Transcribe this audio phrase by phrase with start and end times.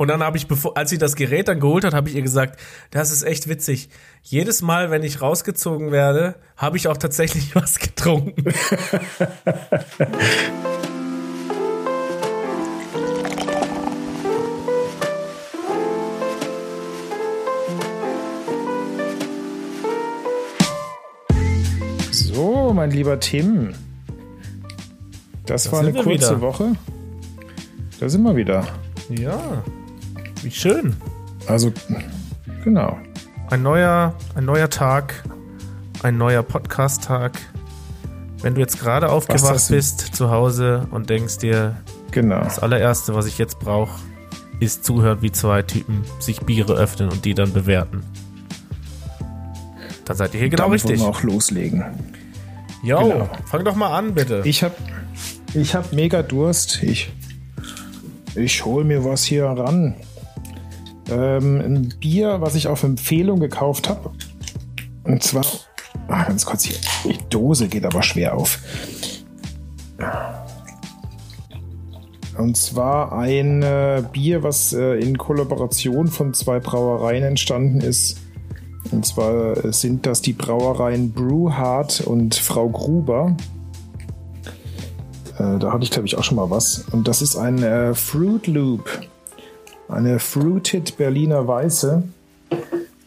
[0.00, 2.22] Und dann habe ich, bevor, als sie das Gerät dann geholt hat, habe ich ihr
[2.22, 2.58] gesagt,
[2.90, 3.90] das ist echt witzig.
[4.22, 8.50] Jedes Mal, wenn ich rausgezogen werde, habe ich auch tatsächlich was getrunken.
[22.10, 23.74] So, mein lieber Tim.
[25.44, 26.40] Das Da war eine kurze wieder.
[26.40, 26.72] Woche.
[27.98, 28.66] Da sind wir wieder.
[29.10, 29.62] Ja,
[30.42, 30.96] wie schön.
[31.46, 31.72] Also,
[32.64, 32.98] genau.
[33.50, 35.22] Ein neuer, ein neuer Tag,
[36.02, 37.32] ein neuer Podcast-Tag.
[38.42, 41.76] Wenn du jetzt gerade aufgewacht bist zu Hause und denkst dir,
[42.10, 42.40] Genau.
[42.40, 44.00] das allererste, was ich jetzt brauche,
[44.60, 48.02] ist zuhören, wie zwei Typen sich Biere öffnen und die dann bewerten.
[50.04, 51.06] Dann seid ihr hier genau Damit wollen richtig.
[51.06, 51.84] wir auch loslegen.
[52.82, 53.28] Jo, genau.
[53.46, 54.42] fang doch mal an, bitte.
[54.44, 54.74] Ich habe
[55.54, 56.82] ich hab mega Durst.
[56.82, 57.12] Ich,
[58.34, 59.94] ich hol mir was hier ran.
[61.10, 64.10] Ähm, ein Bier, was ich auf Empfehlung gekauft habe.
[65.04, 65.44] Und zwar,
[66.08, 66.76] ah, ganz kurz hier.
[67.04, 68.58] Die Dose geht aber schwer auf.
[72.38, 78.18] Und zwar ein äh, Bier, was äh, in Kollaboration von zwei Brauereien entstanden ist.
[78.90, 83.36] Und zwar äh, sind das die Brauereien Brewhard und Frau Gruber.
[85.38, 86.86] Äh, da hatte ich, glaube ich, auch schon mal was.
[86.92, 88.88] Und das ist ein äh, Fruit Loop.
[89.90, 92.02] Eine Fruited Berliner Weiße.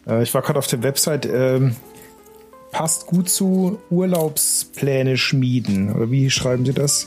[0.06, 1.26] Äh, ich war gerade auf der Website.
[1.26, 1.76] ähm,
[2.73, 5.94] passt gut zu Urlaubspläne schmieden.
[5.94, 7.06] Oder wie schreiben Sie das?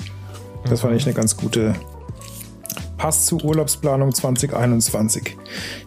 [0.68, 1.74] Das fand ich eine ganz gute.
[2.96, 5.36] Passt zu Urlaubsplanung 2021.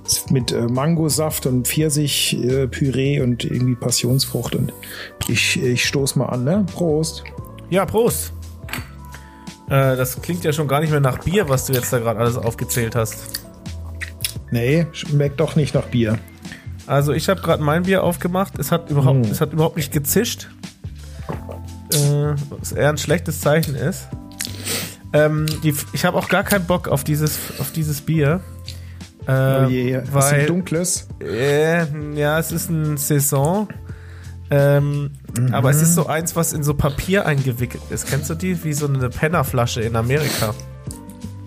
[0.06, 4.54] Ist mit äh, Mangosaft und Pfirsich, äh, und irgendwie Passionsfrucht.
[4.54, 4.72] Und
[5.28, 6.66] ich, ich stoß mal an, ne?
[6.76, 7.24] Prost.
[7.72, 8.34] Ja, Prost.
[9.68, 12.20] Äh, das klingt ja schon gar nicht mehr nach Bier, was du jetzt da gerade
[12.20, 13.39] alles aufgezählt hast.
[14.52, 16.18] Nee, schmeckt doch nicht nach Bier.
[16.88, 18.58] Also ich habe gerade mein Bier aufgemacht.
[18.58, 19.32] Es hat überhaupt, Hm.
[19.32, 20.50] es hat überhaupt nicht gezischt.
[21.94, 24.08] Äh, was eher ein schlechtes Zeichen ist.
[25.14, 28.42] Ähm, die, ich habe auch gar keinen Bock auf dieses, auf dieses Bier.
[29.28, 29.32] Äh,
[29.66, 31.08] Oh je, ist ein weil, dunkles.
[31.22, 33.68] äh, ja, es ist ein Saison.
[34.52, 35.12] Ähm,
[35.52, 38.08] Aber es ist so eins, was in so Papier eingewickelt ist.
[38.08, 38.64] Kennst du die?
[38.64, 40.56] Wie so eine Pennerflasche in Amerika.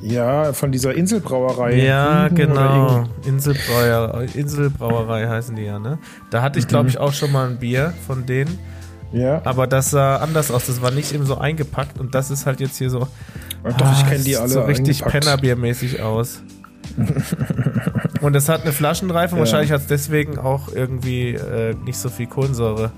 [0.02, 1.76] Ja, von dieser Inselbrauerei.
[1.76, 3.04] Ja, Rügen oder genau.
[3.24, 5.98] Inselbrauerei, Inselbrauerei heißen die ja, ne?
[6.30, 8.58] Da hatte ich, glaube ich, auch schon mal ein Bier von denen.
[9.12, 10.66] Ja, Aber das sah anders aus.
[10.66, 12.00] Das war nicht eben so eingepackt.
[12.00, 13.00] Und das ist halt jetzt hier so.
[13.00, 13.08] doch,
[13.92, 14.48] ich Ah, kenne die alle.
[14.48, 15.04] So richtig.
[15.04, 16.42] Pennerbiermäßig aus.
[18.22, 19.34] Und es hat eine Flaschenreife.
[19.34, 19.40] Ja.
[19.40, 22.90] Wahrscheinlich hat es deswegen auch irgendwie äh, nicht so viel Kohlensäure.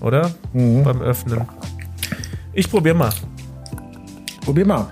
[0.00, 0.30] Oder?
[0.52, 0.82] Mhm.
[0.82, 1.42] Beim Öffnen.
[2.52, 3.12] Ich probier mal.
[4.44, 4.86] Probier mal.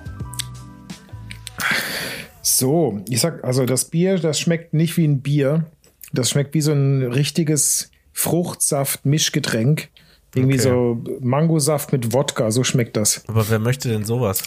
[2.43, 5.65] So, ich sag, also das Bier, das schmeckt nicht wie ein Bier.
[6.13, 9.89] Das schmeckt wie so ein richtiges Fruchtsaft-Mischgetränk.
[10.35, 10.69] Irgendwie Okay.
[10.69, 13.23] so Mangosaft mit Wodka, so schmeckt das.
[13.29, 14.43] Aber wer möchte denn sowas?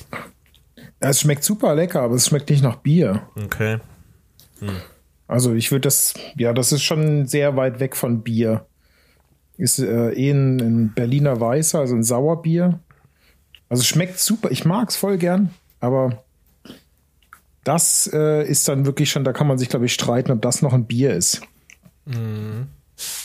[1.00, 3.24] Es schmeckt super lecker, aber es schmeckt nicht nach Bier.
[3.36, 3.80] Okay.
[5.28, 8.66] Also ich würde das, ja, das ist schon sehr weit weg von Bier.
[9.58, 12.80] Ist äh, eh ein, ein Berliner Weißer, also ein Sauerbier.
[13.70, 16.25] Also schmeckt super, ich mag es voll gern, aber
[17.66, 20.62] das äh, ist dann wirklich schon, da kann man sich, glaube ich, streiten, ob das
[20.62, 21.42] noch ein Bier ist.
[22.06, 22.68] Und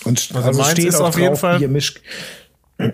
[0.04, 1.94] Also also, meins steht ist auf jeden Fall- Bier misch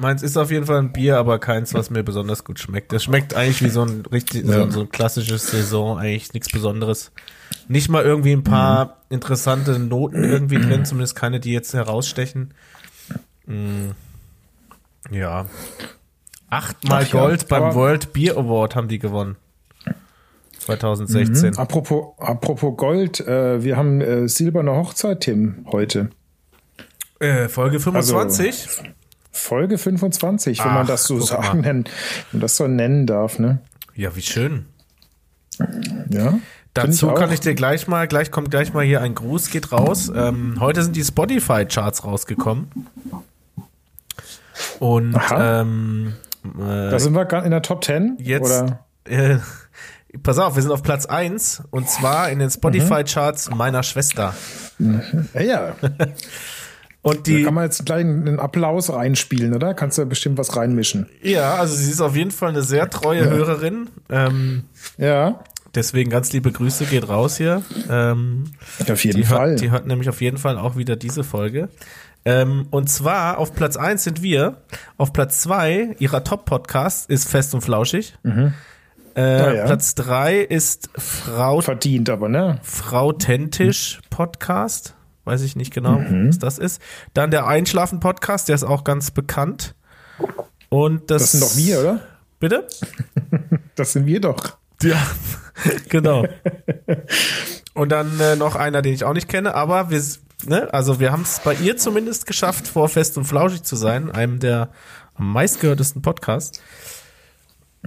[0.00, 2.92] Meins ist auf jeden Fall ein Bier, aber keins, was mir besonders gut schmeckt.
[2.92, 4.70] Das schmeckt eigentlich wie so ein richtig, so, Ja.
[4.70, 7.10] so ein klassisches Saison, eigentlich nichts Besonderes.
[7.66, 12.54] Nicht mal irgendwie ein paar interessante Noten irgendwie drin, zumindest keine, die jetzt herausstechen.
[13.46, 13.90] Mm,
[15.10, 15.46] ja.
[16.48, 19.36] Achtmal Ach ja, Gold beim aber- World Beer Award haben die gewonnen.
[20.76, 21.56] 2016.
[21.58, 26.10] Apropos, apropos Gold, äh, wir haben äh, silberne Hochzeit, Tim, heute.
[27.20, 28.68] Äh, Folge 25.
[29.32, 31.66] Folge 25, wenn Ach, man das so sagen, mal.
[31.66, 31.84] nennen,
[32.32, 33.60] wenn das so nennen darf, ne?
[33.94, 34.66] ja, wie schön.
[36.10, 36.38] Ja.
[36.74, 39.72] Dazu Find kann ich dir gleich mal, gleich kommt gleich mal hier ein Gruß, geht
[39.72, 40.12] raus.
[40.14, 42.70] Ähm, heute sind die Spotify-Charts rausgekommen.
[44.78, 45.62] Und Aha.
[45.62, 46.12] ähm,
[46.56, 48.18] Da äh, sind wir gar in der Top 10?
[48.20, 48.84] jetzt, Oder?
[49.04, 49.38] äh,
[50.22, 54.34] pass auf, wir sind auf Platz 1 und zwar in den Spotify-Charts meiner Schwester.
[55.34, 55.76] Ja, ja.
[57.00, 59.72] Und Da die, kann man jetzt gleich einen Applaus reinspielen, oder?
[59.72, 61.06] Kannst du bestimmt was reinmischen.
[61.22, 63.88] ja, also sie ist auf jeden Fall eine sehr treue Hörerin.
[64.10, 64.64] Ähm,
[64.98, 65.44] Ja,
[65.74, 67.62] deswegen ganz liebe Grüße geht raus hier.
[67.88, 68.44] Ähm,
[68.90, 69.50] auf jeden Die Fall.
[69.50, 71.68] hört, die hört nämlich auf jeden Fall auch wieder diese Folge.
[72.24, 74.56] Ähm, und zwar auf Platz 1 sind wir.
[74.96, 78.18] Auf Platz 2 ihrer Top-Podcast ist Fest und Flauschig.
[78.24, 78.54] Mhm.
[79.18, 79.64] Äh, ja.
[79.64, 82.60] Platz drei ist Frau, Verdient aber, ne?
[82.62, 84.94] Frau Tentisch Podcast.
[85.24, 86.28] Weiß ich nicht genau, Mhm.
[86.28, 86.80] was das ist.
[87.14, 89.74] Dann der Einschlafen Podcast, der ist auch ganz bekannt.
[90.68, 92.00] Und das, Das sind doch wir, oder?
[92.38, 92.66] Bitte?
[93.74, 94.56] Das sind wir doch.
[94.82, 94.96] Ja,
[95.88, 96.24] genau.
[97.74, 100.02] Und dann äh, noch einer, den ich auch nicht kenne, aber wir,
[100.46, 104.10] ne, also wir haben es bei ihr zumindest geschafft, vor Fest und Flauschig zu sein,
[104.10, 104.70] einem der
[105.14, 106.60] am meistgehörtesten Podcasts.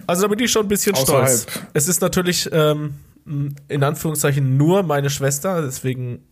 [0.08, 1.28] Also da bin ich schon ein bisschen Außerhalb.
[1.28, 1.46] stolz.
[1.74, 2.96] Es ist natürlich ähm,
[3.68, 6.24] in Anführungszeichen nur meine Schwester, deswegen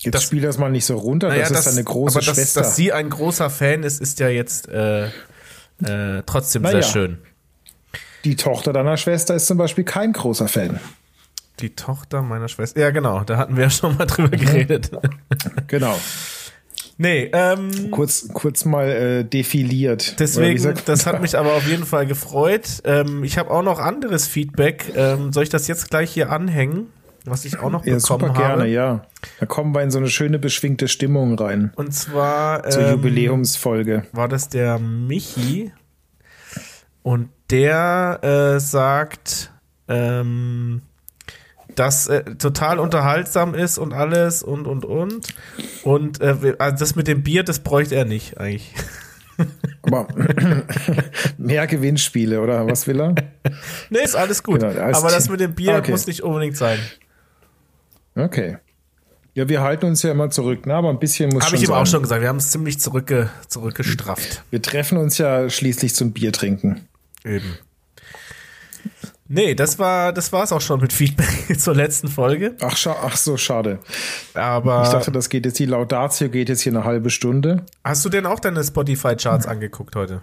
[0.00, 1.28] Jetzt Das- spiel das mal nicht so runter.
[1.34, 2.60] das ist eine große aber dass, Schwester.
[2.62, 6.82] dass sie ein großer Fan ist, ist ja jetzt äh, äh, trotzdem Naja.
[6.82, 7.18] sehr schön.
[8.24, 10.78] Die Tochter deiner Schwester ist zum Beispiel kein großer Fan.
[11.60, 12.80] Die Tochter meiner Schwester.
[12.80, 14.90] Ja, genau, da hatten wir ja schon mal drüber geredet.
[15.68, 15.98] Genau.
[16.96, 20.18] Nee, ähm, Kurz, kurz mal äh, defiliert.
[20.20, 22.82] Deswegen, das hat mich aber auf jeden Fall gefreut.
[22.84, 24.92] Ähm, ich habe auch noch anderes Feedback.
[24.96, 26.86] Ähm, soll ich das jetzt gleich hier anhängen,
[27.24, 28.38] was ich auch noch ja, bekommen super habe?
[28.38, 29.06] gerne, ja.
[29.40, 31.72] Da kommen wir in so eine schöne beschwingte Stimmung rein.
[31.76, 34.04] Und zwar Zur ähm, Jubiläumsfolge.
[34.12, 35.72] war das der Michi
[37.02, 38.20] und der
[38.56, 39.52] äh, sagt,
[39.88, 40.82] ähm,
[41.74, 45.28] dass äh, total unterhaltsam ist und alles und und und
[45.82, 48.72] und äh, also das mit dem Bier, das bräuchte er nicht eigentlich.
[49.82, 50.06] Aber
[51.38, 53.14] mehr Gewinnspiele, oder was will er?
[53.90, 54.60] nee, ist alles gut.
[54.60, 55.90] Genau, alles Aber das mit dem Bier Okay.
[55.90, 56.78] muss nicht unbedingt sein.
[58.14, 58.58] Okay.
[59.34, 60.74] Ja, wir halten uns ja immer zurück, ne?
[60.74, 62.22] aber ein bisschen muss Habe ich ihm auch schon gesagt.
[62.22, 64.44] Wir haben es ziemlich zurückge zurückgestrafft.
[64.50, 66.86] Wir treffen uns ja schließlich zum Bier trinken.
[67.24, 67.58] Eben.
[69.26, 72.56] Nee, das war das war's auch schon mit Feedback zur letzten Folge.
[72.60, 73.78] Ach, ach so, schade.
[74.34, 77.64] Aber Ich dachte, das geht jetzt, die Laudatio geht jetzt hier eine halbe Stunde.
[77.82, 80.20] Hast du denn auch deine Spotify-Charts angeguckt heute?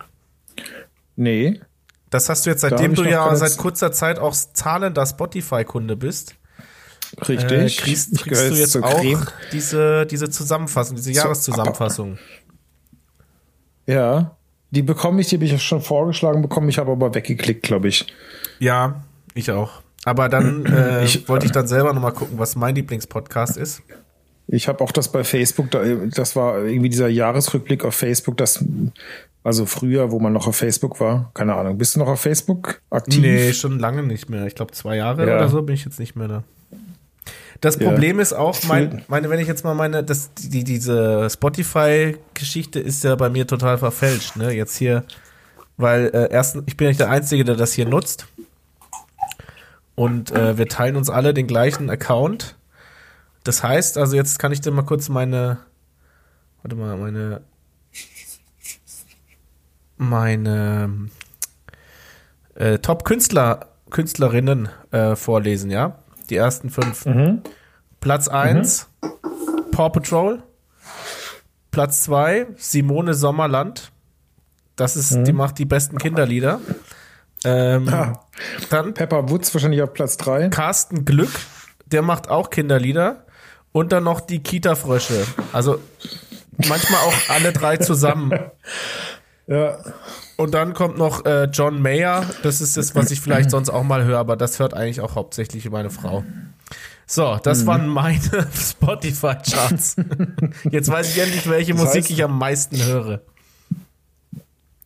[1.16, 1.60] Nee.
[2.12, 6.36] Das hast du jetzt, seitdem du ja seit kurzer Zeit auch zahlender Spotify-Kunde bist,
[7.18, 7.78] äh, Richtig.
[7.78, 9.26] kriegst, Ich kriegst gehöre du jetzt auch Creme.
[9.52, 12.20] diese, diese Zusammenfassung, diese Jahreszusammenfassung.
[13.88, 14.36] Ja.
[14.72, 18.06] Die bekomme ich, die habe ich schon vorgeschlagen bekommen, ich habe aber weggeklickt, glaube ich.
[18.62, 19.02] Ja,
[19.34, 19.82] ich auch.
[20.06, 23.82] Aber dann äh, Ich- wollte ich dann selber nochmal gucken, was mein Lieblingspodcast ist.
[24.48, 28.64] Ich habe auch das bei Facebook, da, das war irgendwie dieser Jahresrückblick auf Facebook, das,
[29.44, 31.78] also früher, wo man noch auf Facebook war, keine Ahnung.
[31.78, 33.22] Bist du noch auf Facebook aktiv?
[33.22, 34.46] Nee, schon lange nicht mehr.
[34.48, 35.38] Ich glaube, zwei Jahre Ja.
[35.38, 36.44] oder so bin ich jetzt nicht mehr da.
[37.62, 37.88] Das Ja.
[37.90, 43.04] Problem ist auch, mein, meine, wenn ich jetzt mal meine, das, die, diese Spotify-Geschichte ist
[43.04, 44.52] ja bei mir total verfälscht, ne?
[44.52, 45.04] Jetzt hier,
[45.78, 48.26] weil äh, erstens, ich bin nicht der Einzige, der das hier nutzt.
[50.02, 52.56] Und äh, wir teilen uns alle den gleichen Account.
[53.44, 55.60] Das heißt, also jetzt kann ich dir mal kurz meine,
[56.64, 57.42] warte mal, meine,
[59.98, 61.10] meine
[62.56, 66.00] äh, Top-Künstler, Künstlerinnen äh, vorlesen, ja?
[66.32, 67.06] Die ersten fünf.
[68.00, 68.90] Platz 1,
[69.70, 70.42] Paw Patrol.
[71.70, 73.92] Platz 2, Simone Sommerland.
[74.76, 76.60] Das ist, die macht die besten Kinderlieder.
[77.44, 78.20] Ähm, Ah.
[78.70, 80.50] Dann Pepper Woods wahrscheinlich auf Platz 3.
[80.50, 81.32] Carsten Glück,
[81.88, 83.26] der macht auch Kinderlieder.
[83.74, 85.26] Und dann noch die Kita-Frösche.
[85.54, 85.80] Also
[86.68, 88.32] manchmal auch alle drei zusammen.
[89.48, 89.80] Ja.
[90.38, 92.24] Und dann kommt noch äh, John Mayer.
[92.44, 95.16] Das ist das, was ich vielleicht sonst auch mal höre, aber das hört eigentlich auch
[95.16, 96.24] hauptsächlich meine Frau.
[97.06, 98.22] So, das waren meine
[98.56, 99.98] Spotify-Charts.
[100.72, 103.22] Jetzt weiß ich endlich, welche Das Musik heißt- ich am meisten höre.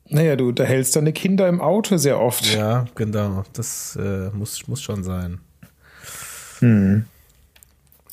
[0.07, 2.53] Naja, du unterhältst deine Kinder im Auto sehr oft.
[2.53, 3.43] Ja, genau.
[3.53, 5.39] Das äh, muss, muss schon sein.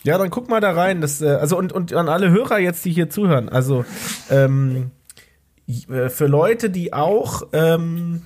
[0.03, 1.01] Ja, dann guck mal da rein.
[1.01, 3.49] Das, äh, also und, und an alle Hörer jetzt, die hier zuhören.
[3.49, 3.85] Also
[4.31, 4.91] ähm,
[5.69, 8.23] äh, für Leute, die auch ähm,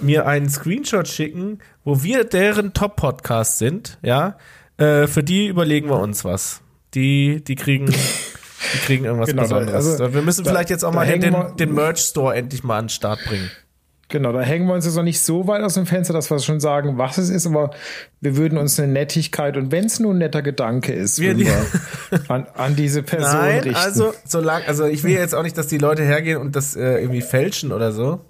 [0.00, 4.36] mir einen Screenshot schicken, wo wir deren Top-Podcast sind, ja,
[4.76, 6.60] äh, für die überlegen wir uns was.
[6.94, 7.86] Die, die kriegen,
[8.74, 9.74] die kriegen irgendwas Genau, Besonderes.
[10.00, 12.84] also, wir müssen da- vielleicht jetzt auch mal den, wir- den Merch-Store endlich mal an
[12.84, 13.50] den Start bringen.
[14.08, 16.38] Genau, da hängen wir uns jetzt noch nicht so weit aus dem Fenster, dass wir
[16.38, 17.70] schon sagen, was es ist, aber
[18.20, 21.54] wir würden uns eine Nettigkeit und wenn es nur ein netter Gedanke ist, Wir- wir
[22.28, 23.74] an, an diese Person Nein, richten.
[23.74, 26.98] also solange, also ich will jetzt auch nicht, dass die Leute hergehen und das äh,
[27.00, 28.20] irgendwie fälschen oder so.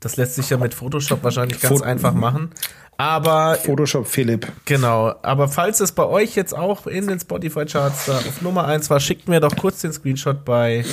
[0.00, 2.50] Das lässt sich ja mit Photoshop wahrscheinlich ganz Fo- einfach machen.
[2.98, 4.46] Aber Photoshop Philipp.
[4.64, 8.66] genau, aber falls es bei euch jetzt auch in den Spotify Charts da auf Nummer
[8.66, 10.84] 1 war, schickt mir doch kurz den Screenshot bei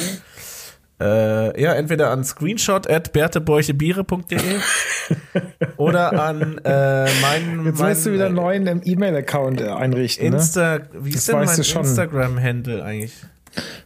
[1.01, 4.37] äh, ja, entweder an screenshot at bertebeuchebiere.de
[5.77, 9.69] oder an äh, meinen Jetzt mein, musst du wieder äh, einen neuen ähm, E-Mail-Account äh,
[9.69, 10.35] einrichten, ne?
[10.37, 11.57] Insta, wie Das ist denn mein.
[11.57, 13.13] Instagram-Handle eigentlich?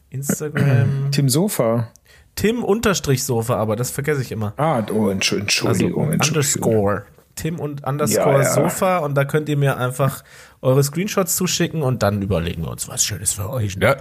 [0.10, 1.08] Instagram.
[1.12, 1.92] Tim Sofa.
[2.36, 4.54] Tim-Sofa, aber das vergesse ich immer.
[4.58, 6.10] Ah, oh, Entschuldigung, Also Entschuldigung.
[6.10, 7.04] Underscore.
[7.36, 8.54] Tim und Underscore Ja, ja.
[8.54, 10.24] Sofa und da könnt ihr mir einfach
[10.62, 13.78] eure Screenshots zuschicken und dann überlegen wir uns was Schönes für euch.
[13.78, 13.98] Ne?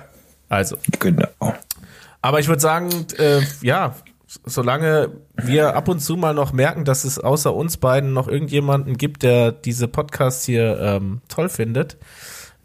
[0.48, 1.28] Also, Genau.
[2.20, 3.94] aber ich würde sagen, äh, ja,
[4.44, 8.96] solange wir ab und zu mal noch merken, dass es außer uns beiden noch irgendjemanden
[8.96, 11.96] gibt, der diese Podcasts hier ähm, toll findet,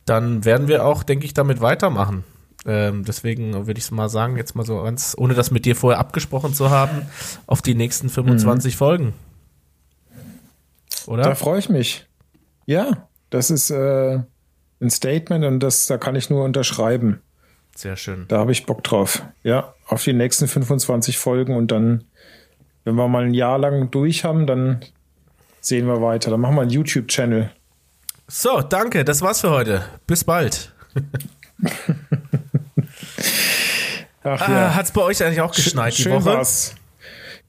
[0.06, 2.24] dann werden wir auch, denke ich, damit weitermachen.
[2.66, 6.00] Ähm, deswegen würde ich mal sagen, jetzt mal so ganz, ohne das mit dir vorher
[6.00, 7.04] abgesprochen zu haben,
[7.46, 9.14] auf die nächsten 25 Folgen.
[11.08, 11.24] Oder?
[11.24, 12.06] Da freue ich mich.
[12.66, 14.20] Ja, das ist äh,
[14.82, 17.22] ein Statement und das, da kann ich nur unterschreiben.
[17.76, 18.26] Sehr schön.
[18.28, 19.24] Da habe ich Bock drauf.
[19.44, 22.04] Ja, auf die nächsten 25 Folgen und dann,
[22.84, 24.82] wenn wir mal ein Jahr lang durch haben, dann
[25.62, 26.32] sehen wir weiter.
[26.32, 27.52] Dann machen wir einen YouTube-Channel.
[28.28, 29.86] So, danke, das war's für heute.
[30.08, 30.74] Bis bald.
[34.24, 36.26] Ach Ah, hat's bei euch eigentlich auch geschneit die schön Woche?
[36.26, 36.76] war's.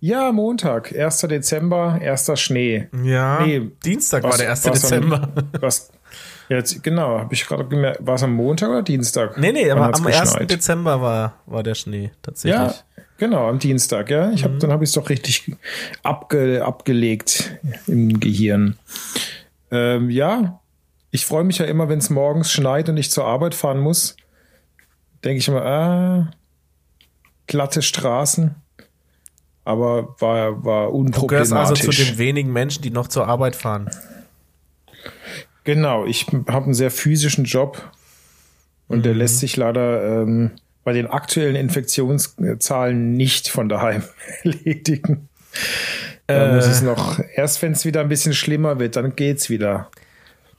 [0.01, 1.21] Ja, Montag, 1.
[1.23, 2.89] Dezember, erster Schnee.
[3.03, 4.65] Ja, Nee, Dienstag war der 1.
[4.67, 5.29] was am- Dezember.
[5.61, 5.91] Was?
[6.49, 7.99] Jetzt, genau, habe ich gerade gemerkt.
[8.07, 9.37] War es am Montag oder Dienstag?
[9.39, 10.21] Nee, nee, aber am 1.
[10.21, 10.51] geschneit?
[10.51, 12.59] Dezember war, war der Schnee tatsächlich.
[12.59, 12.75] Ja,
[13.19, 14.31] genau, am Dienstag, ja.
[14.31, 14.59] Ich hab, Mhm.
[14.61, 15.55] Dann habe ich es doch richtig
[16.03, 18.79] abge, abgelegt im Gehirn.
[19.71, 20.61] Ähm, ja,
[21.11, 24.17] ich freue mich ja immer, wenn es morgens schneit und ich zur Arbeit fahren muss.
[25.25, 26.31] Denke ich immer, ah,
[27.47, 28.55] glatte Straßen.
[29.69, 31.81] Aber war, war Du gehörst unproblematisch.
[31.83, 33.91] also zu den wenigen Menschen, die noch zur Arbeit fahren.
[35.65, 37.91] Genau, ich habe einen sehr physischen Job
[38.89, 39.03] und Mhm.
[39.03, 40.53] der lässt sich leider ähm,
[40.85, 44.03] bei den aktuellen Infektionszahlen nicht von daheim
[44.43, 45.29] erledigen.
[46.27, 46.55] Da Äh.
[46.55, 49.91] muss es noch, erst wenn es wieder ein bisschen schlimmer wird, dann geht's wieder.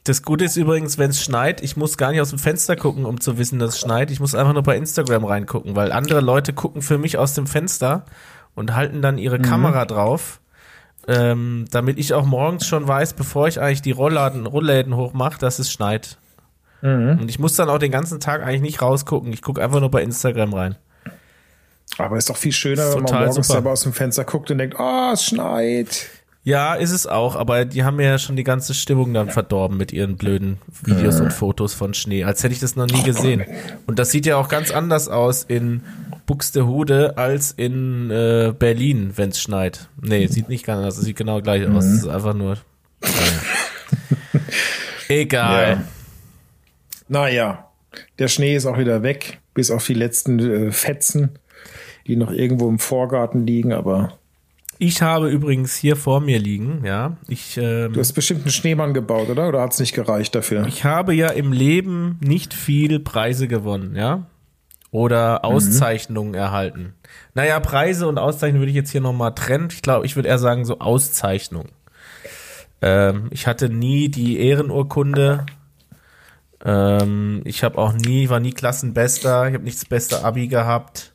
[0.03, 3.05] Das Gute ist übrigens, wenn es schneit, ich muss gar nicht aus dem Fenster gucken,
[3.05, 4.11] um zu wissen, dass es schneit.
[4.11, 7.47] Ich muss einfach nur bei Instagram reingucken, weil andere Leute gucken für mich aus dem
[7.47, 8.05] Fenster
[8.59, 10.41] und halten dann ihre Kamera drauf,
[11.07, 15.59] ähm, damit ich auch morgens schon weiß, bevor ich eigentlich die Rollladen, Rollläden hochmache, dass
[15.59, 16.17] es schneit.
[16.81, 19.31] Und ich muss dann auch den ganzen Tag eigentlich nicht rausgucken.
[19.31, 20.75] Ich gucke einfach nur bei Instagram rein.
[21.97, 23.53] Aber ist doch viel schöner, wenn man morgens super.
[23.53, 26.09] selber aus dem Fenster guckt und denkt, oh, es schneit.
[26.43, 29.77] Ja, ist es auch, aber die haben mir ja schon die ganze Stimmung dann verdorben
[29.77, 33.43] mit ihren blöden Videos und Fotos von Schnee, als hätte ich das noch nie gesehen.
[33.87, 35.83] Und das sieht ja auch ganz anders aus in
[36.29, 39.89] Buxtehude als in äh, Berlin, wenn es schneit.
[39.99, 41.83] Nee, sieht nicht ganz anders, es sieht genau gleich aus.
[41.85, 42.59] Es ist einfach nur.
[43.01, 43.41] Naja.
[45.09, 45.71] Egal.
[45.71, 45.83] Ja.
[47.07, 47.69] Naja,
[48.19, 51.39] der Schnee ist auch wieder weg, bis auf die letzten äh, Fetzen,
[52.05, 54.19] die noch irgendwo im Vorgarten liegen, aber
[54.77, 57.17] Ich habe übrigens hier vor mir liegen, ja.
[57.27, 59.47] Ich, ähm, du hast bestimmt einen Schneemann gebaut, oder?
[59.47, 60.67] Oder hat es nicht gereicht dafür?
[60.67, 64.27] Ich habe ja im Leben nicht viel Preise gewonnen, ja?
[64.91, 66.95] Oder Auszeichnungen erhalten.
[67.35, 69.69] Naja, Preise und Auszeichnungen würde ich jetzt hier nochmal trennen.
[69.71, 71.71] Ich glaube, ich würde eher sagen so Auszeichnungen.
[72.81, 75.45] Ähm, ich hatte nie die Ehrenurkunde.
[76.65, 79.47] Ähm, ich habe auch nie, war nie Klassenbester.
[79.47, 81.13] Ich habe nicht das beste Abi gehabt.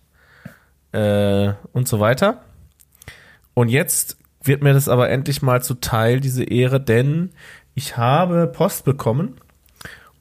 [0.93, 2.43] Äh, und so weiter.
[3.55, 7.31] Und jetzt wird mir das aber endlich mal zuteil, diese Ehre, denn
[7.75, 9.41] ich habe Post bekommen.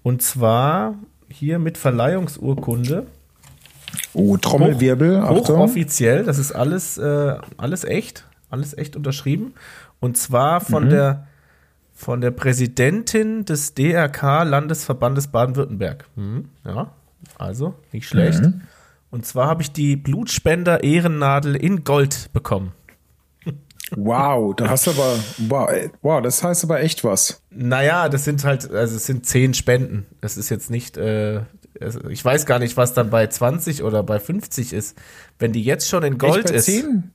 [0.01, 0.95] Und zwar
[1.29, 3.07] hier mit Verleihungsurkunde.
[4.13, 5.58] Oh, Trommelwirbel, Achtung.
[5.58, 8.25] Hochoffiziell, das ist alles, äh, alles echt.
[8.50, 9.53] Alles echt unterschrieben.
[10.00, 10.65] Und zwar Mhm.
[10.65, 11.27] von der
[11.96, 16.05] von der Präsidentin des DRK Landesverbandes Baden-Württemberg.
[16.15, 16.91] Hm, ja,
[17.38, 18.41] also nicht schlecht.
[18.41, 18.62] Mhm.
[19.12, 22.74] Und zwar habe ich die Blutspender Ehrennadel in Gold bekommen.
[23.96, 25.15] Wow, da hast du aber,
[25.50, 25.70] wow,
[26.01, 27.41] wow, das heißt aber echt was.
[27.51, 30.08] Naja, das sind halt, also es sind zehn Spenden.
[30.20, 31.41] Das ist jetzt nicht, äh,
[32.10, 34.98] ich weiß gar nicht, was dann bei 20 oder bei 50 ist.
[35.39, 36.65] Wenn die jetzt schon in Gold bei ist.
[36.65, 37.12] Zehn,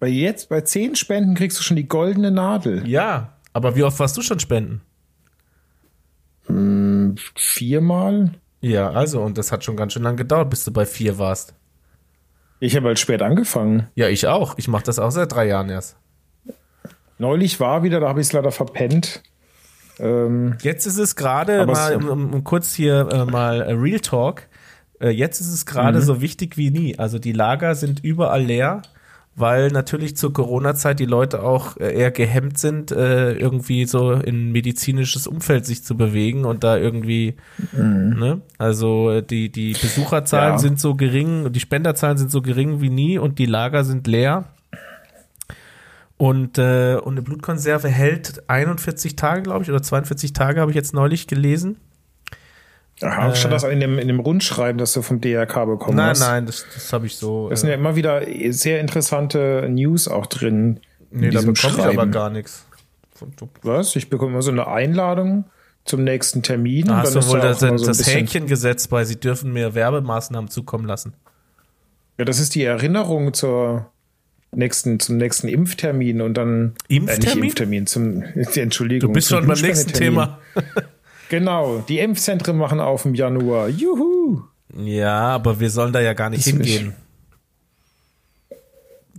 [0.00, 2.86] bei jetzt, bei zehn Spenden kriegst du schon die goldene Nadel.
[2.88, 4.80] Ja, aber wie oft warst du schon spenden?
[7.36, 8.32] Viermal?
[8.60, 11.54] Ja, also, und das hat schon ganz schön lang gedauert, bis du bei vier warst.
[12.60, 13.88] Ich habe halt spät angefangen.
[13.94, 14.58] Ja, ich auch.
[14.58, 15.96] Ich mache das auch seit drei Jahren erst.
[17.18, 19.22] Neulich war wieder, da habe ich es leider verpennt.
[20.00, 24.00] Ähm, Jetzt ist es gerade mal, um, um, um kurz hier äh, mal äh, Real
[24.00, 24.42] Talk.
[25.00, 26.98] Äh, jetzt ist es gerade so wichtig wie nie.
[26.98, 28.82] Also die Lager sind überall leer,
[29.36, 34.50] weil natürlich zur Corona-Zeit die Leute auch äh, eher gehemmt sind, äh, irgendwie so in
[34.50, 37.36] medizinisches Umfeld sich zu bewegen und da irgendwie,
[37.72, 38.40] ne?
[38.58, 40.58] Also äh, die, die Besucherzahlen Ja.
[40.58, 44.46] sind so gering, die Spenderzahlen sind so gering wie nie und die Lager sind leer.
[46.18, 50.74] Und, äh, und eine Blutkonserve hält 41 Tage, glaube ich, oder 42 Tage habe ich
[50.74, 51.78] jetzt neulich gelesen.
[53.00, 56.20] Aha, stand das in dem, in dem Rundschreiben, das du vom DRK bekommen Nein, hast?
[56.20, 57.48] nein, das, das habe ich so.
[57.52, 60.80] Es sind ja immer wieder sehr interessante News auch drin.
[61.12, 62.66] in nee, da bekomme ich aber gar nichts.
[63.62, 63.94] Was?
[63.94, 65.44] Ich bekomme immer so eine Einladung
[65.84, 66.86] zum nächsten Termin.
[66.86, 70.50] Da hast du wohl da das, so das Häkchen gesetzt bei, sie dürfen mir Werbemaßnahmen
[70.50, 71.14] zukommen lassen.
[72.18, 73.92] Ja, das ist die Erinnerung zur
[74.52, 77.08] nächsten, zum nächsten Impftermin und dann Impftermin?
[77.08, 78.22] Äh, nicht Impftermin, zum
[78.54, 79.08] Entschuldigung.
[79.10, 79.92] Du bist schon beim nächsten.
[79.92, 80.38] Thema.
[81.30, 83.68] Genau, die Impfzentren machen auf im Januar.
[83.68, 84.44] Juhu!
[84.74, 86.54] Ja, aber wir sollen da ja gar nicht ich.
[86.54, 86.94] hingehen.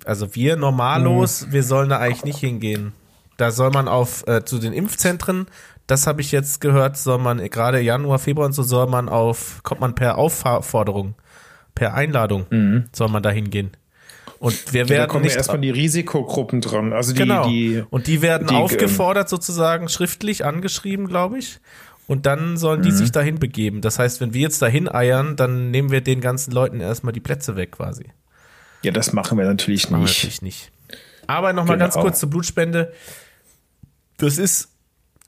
[0.05, 1.51] Also wir normallos, Mhm.
[1.53, 2.93] wir sollen da eigentlich nicht hingehen.
[3.37, 5.45] Da soll man auf äh, zu den Impfzentren,
[5.87, 9.61] das habe ich jetzt gehört, soll man gerade Januar, Februar und so soll man auf
[9.63, 11.13] kommt man per Aufforderung,
[11.75, 13.69] per Einladung soll man da hingehen.
[14.39, 14.87] Und wir Mhm.
[14.87, 16.93] Da werden kommen nicht erstmal die Risikogruppen dran.
[16.93, 17.47] Also die, genau.
[17.47, 21.59] die und die werden die, ähm, aufgefordert sozusagen schriftlich angeschrieben, glaube ich.
[22.07, 22.83] Und dann sollen Mhm.
[22.85, 23.81] die sich dahin begeben.
[23.81, 27.19] Das heißt, wenn wir jetzt dahin eiern, dann nehmen wir den ganzen Leuten erstmal die
[27.19, 28.05] Plätze weg quasi.
[28.81, 30.17] ja, das machen wir natürlich wir nicht.
[30.17, 30.71] natürlich nicht.
[31.27, 31.85] Aber nochmal Genau.
[31.89, 32.93] ganz kurz zur Blutspende.
[34.17, 34.69] Das ist,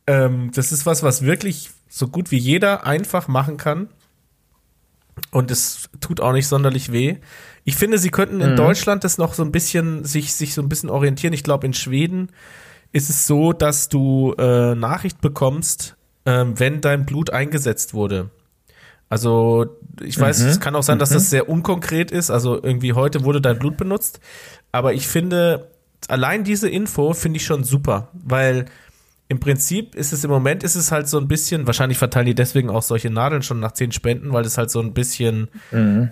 [0.07, 3.89] ähm, das ist was, was wirklich so gut wie jeder einfach machen kann.
[5.31, 7.17] Und es tut auch nicht sonderlich weh.
[7.63, 8.41] Ich finde, sie könnten Mhm.
[8.41, 11.33] in Deutschland das noch so ein bisschen, sich, sich so ein bisschen orientieren.
[11.33, 12.29] Ich glaube, in Schweden
[12.91, 18.29] ist es so, dass du äh, Nachricht bekommst, ähm, wenn dein Blut eingesetzt wurde.
[19.09, 19.65] Also
[20.01, 20.47] ich weiß, Mhm.
[20.49, 22.31] es kann auch sein, dass das sehr unkonkret ist.
[22.31, 24.19] Also irgendwie heute wurde dein Blut benutzt.
[24.71, 25.69] Aber ich finde,
[26.07, 28.65] allein diese Info finde ich schon super, weil
[29.31, 32.35] im Prinzip ist es im Moment ist es halt so ein bisschen, wahrscheinlich verteilen die
[32.35, 35.47] deswegen auch solche Nadeln schon nach zehn Spenden, weil es halt so ein bisschen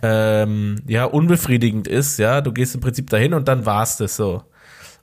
[0.02, 2.18] ähm, ja unbefriedigend ist.
[2.18, 4.44] Ja, du gehst im Prinzip dahin und dann war's das so.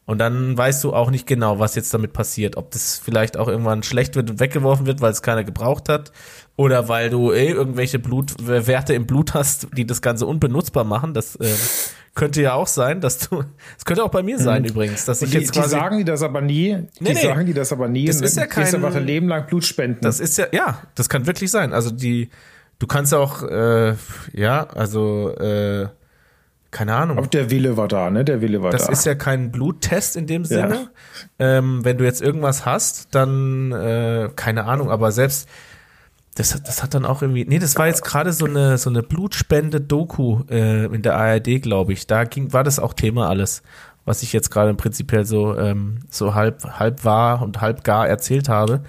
[0.06, 2.56] Und dann weißt du auch nicht genau, was jetzt damit passiert.
[2.56, 6.12] Ob das vielleicht auch irgendwann schlecht wird und weggeworfen wird, weil es keiner gebraucht hat.
[6.54, 11.12] Oder weil du eh irgendwelche Blutwerte im Blut hast, die das Ganze unbenutzbar machen.
[11.12, 11.48] Das ähm,
[12.14, 13.42] könnte ja auch sein, dass du.
[13.74, 15.70] Das könnte auch bei mir sein übrigens, dass ich Die, jetzt die quasi.
[15.70, 16.76] sagen die das aber nie.
[17.00, 17.22] Die Nee, nee.
[17.22, 18.06] sagen die das aber nie.
[18.06, 19.98] Das ist ja gehst du kein- einfach ein Leben lang Blut spenden.
[20.02, 21.72] Das ist ja, ja, das kann wirklich sein.
[21.72, 22.30] Also die,
[22.78, 23.94] du kannst auch, äh,
[24.32, 25.88] ja, also, äh,
[26.76, 27.16] keine Ahnung.
[27.18, 28.24] aber der Wille war da, ne?
[28.24, 28.92] Der Wille war Das da.
[28.92, 30.88] ist ja kein Bluttest in dem Sinne.
[31.38, 35.48] Ähm, wenn du jetzt irgendwas hast, dann, äh, keine Ahnung, aber selbst,
[36.34, 38.90] das, hat- das hat dann auch irgendwie, nee, das war jetzt gerade so eine, so
[38.90, 42.06] eine Blutspende-Doku äh, in der ARD, glaube ich.
[42.06, 43.62] Da ging, war das auch Thema alles,
[44.04, 48.48] was ich jetzt gerade prinzipiell so, ähm, so halb, halb wahr und halb gar erzählt
[48.48, 48.82] habe.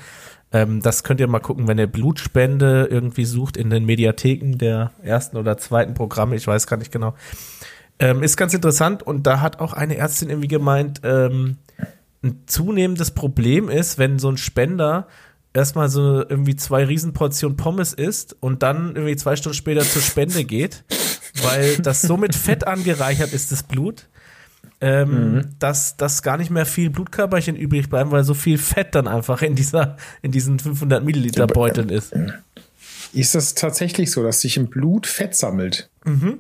[0.54, 4.92] Ähm, das könnt ihr mal gucken, wenn ihr Blutspende irgendwie sucht in den Mediatheken der
[5.04, 7.14] ersten oder zweiten Programme, ich weiß gar nicht genau.
[8.00, 11.58] Ähm, ist ganz interessant und da hat auch eine Ärztin irgendwie gemeint, ähm,
[12.24, 15.08] ein zunehmendes Problem ist, wenn so ein Spender
[15.54, 20.44] erstmal so irgendwie zwei Riesenportionen Pommes isst und dann irgendwie zwei Stunden später zur Spende
[20.44, 20.84] geht,
[21.42, 24.08] weil das so mit Fett angereichert ist, das Blut,
[24.80, 29.08] ähm, dass, dass gar nicht mehr viel Blutkörperchen übrig bleiben, weil so viel Fett dann
[29.08, 32.14] einfach in dieser, in diesen 500 Milliliter Beuteln ist.
[33.14, 35.90] Ist das tatsächlich so, dass sich im Blut Fett sammelt?
[36.06, 36.40] Mhm.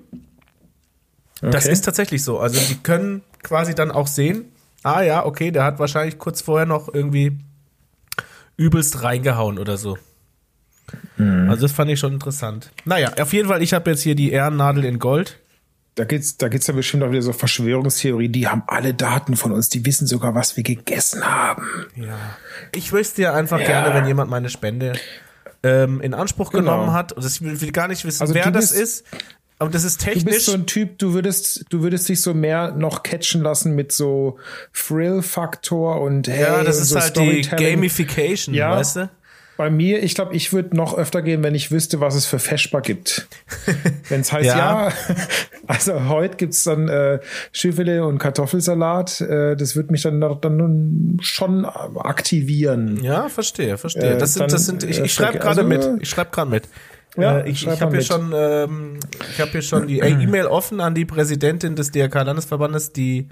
[1.42, 2.40] Das ist tatsächlich so.
[2.40, 4.46] Also die können quasi dann auch sehen,
[4.84, 7.38] ah ja, okay, der hat wahrscheinlich kurz vorher noch irgendwie
[8.56, 9.98] übelst reingehauen oder so.
[11.18, 12.72] Also das fand ich schon interessant.
[12.86, 15.38] Naja, auf jeden Fall, ich habe jetzt hier die Ehrennadel in Gold.
[15.96, 18.30] Da geht's, da geht's ja bestimmt auch wieder so Verschwörungstheorie.
[18.30, 19.68] Die haben alle Daten von uns.
[19.70, 21.66] Die wissen sogar, was wir gegessen haben.
[21.96, 22.16] Ja.
[22.74, 23.66] Ich wüsste ja einfach Ja.
[23.66, 24.94] gerne, wenn jemand meine Spende
[25.64, 26.72] ähm, in Anspruch Genau.
[26.72, 27.14] genommen hat.
[27.14, 29.06] Und ich will gar nicht wissen, Also wer das ist.
[29.60, 30.46] Aber das ist Du bist technisch.
[30.46, 34.38] so ein Typ, du würdest, du würdest dich so mehr noch catchen lassen mit so
[34.74, 37.42] Thrill-Faktor und hey, ja, das und ist so halt die.
[37.42, 38.72] Gamification, Ja.
[38.78, 39.10] weißt du?
[39.58, 42.38] Bei mir, ich glaube, ich würde noch öfter gehen, wenn ich wüsste, was es für
[42.38, 43.28] Feschbar gibt.
[44.10, 44.90] wenn es heißt, Ja.
[44.90, 44.94] ja,
[45.68, 47.20] also heute gibt's dann äh,
[47.52, 53.04] Schiffilet und Kartoffelsalat, äh, das wird mich dann, dann schon aktivieren.
[53.04, 54.14] Ja, verstehe, verstehe.
[54.14, 56.04] Äh, das sind, dann, das sind, ich, äh, ich schreibe gerade also, mit.
[56.04, 56.64] Ich schreibe gerade mit.
[57.18, 59.00] Ja, äh, ich ich habe hier schon, ähm,
[59.32, 63.28] ich habe hier schon die E-Mail offen an die Präsidentin des DRK-Landesverbandes, die,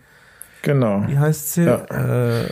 [0.63, 1.03] Genau.
[1.07, 1.63] wie heißt sie?
[1.65, 1.85] Ja.
[1.85, 2.47] Äh,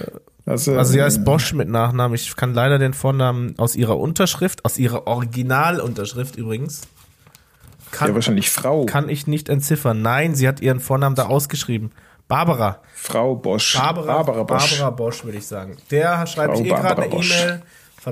[0.45, 2.15] Also, also sie heißt Bosch mit Nachnamen.
[2.15, 8.49] Ich kann leider den Vornamen aus ihrer Unterschrift, aus ihrer Originalunterschrift übrigens, ja, kann, wahrscheinlich
[8.49, 8.85] Frau.
[8.85, 10.01] kann ich nicht entziffern.
[10.01, 11.91] Nein, sie hat ihren Vornamen da ausgeschrieben.
[12.27, 12.81] Barbara.
[12.95, 13.77] Frau Bosch.
[13.77, 14.79] Barbara, Barbara Bosch.
[14.79, 15.77] Barbara Bosch, würde ich sagen.
[15.91, 17.25] Der schreibt Frau hier gerade Barbara eine.
[17.25, 17.61] E-Mail.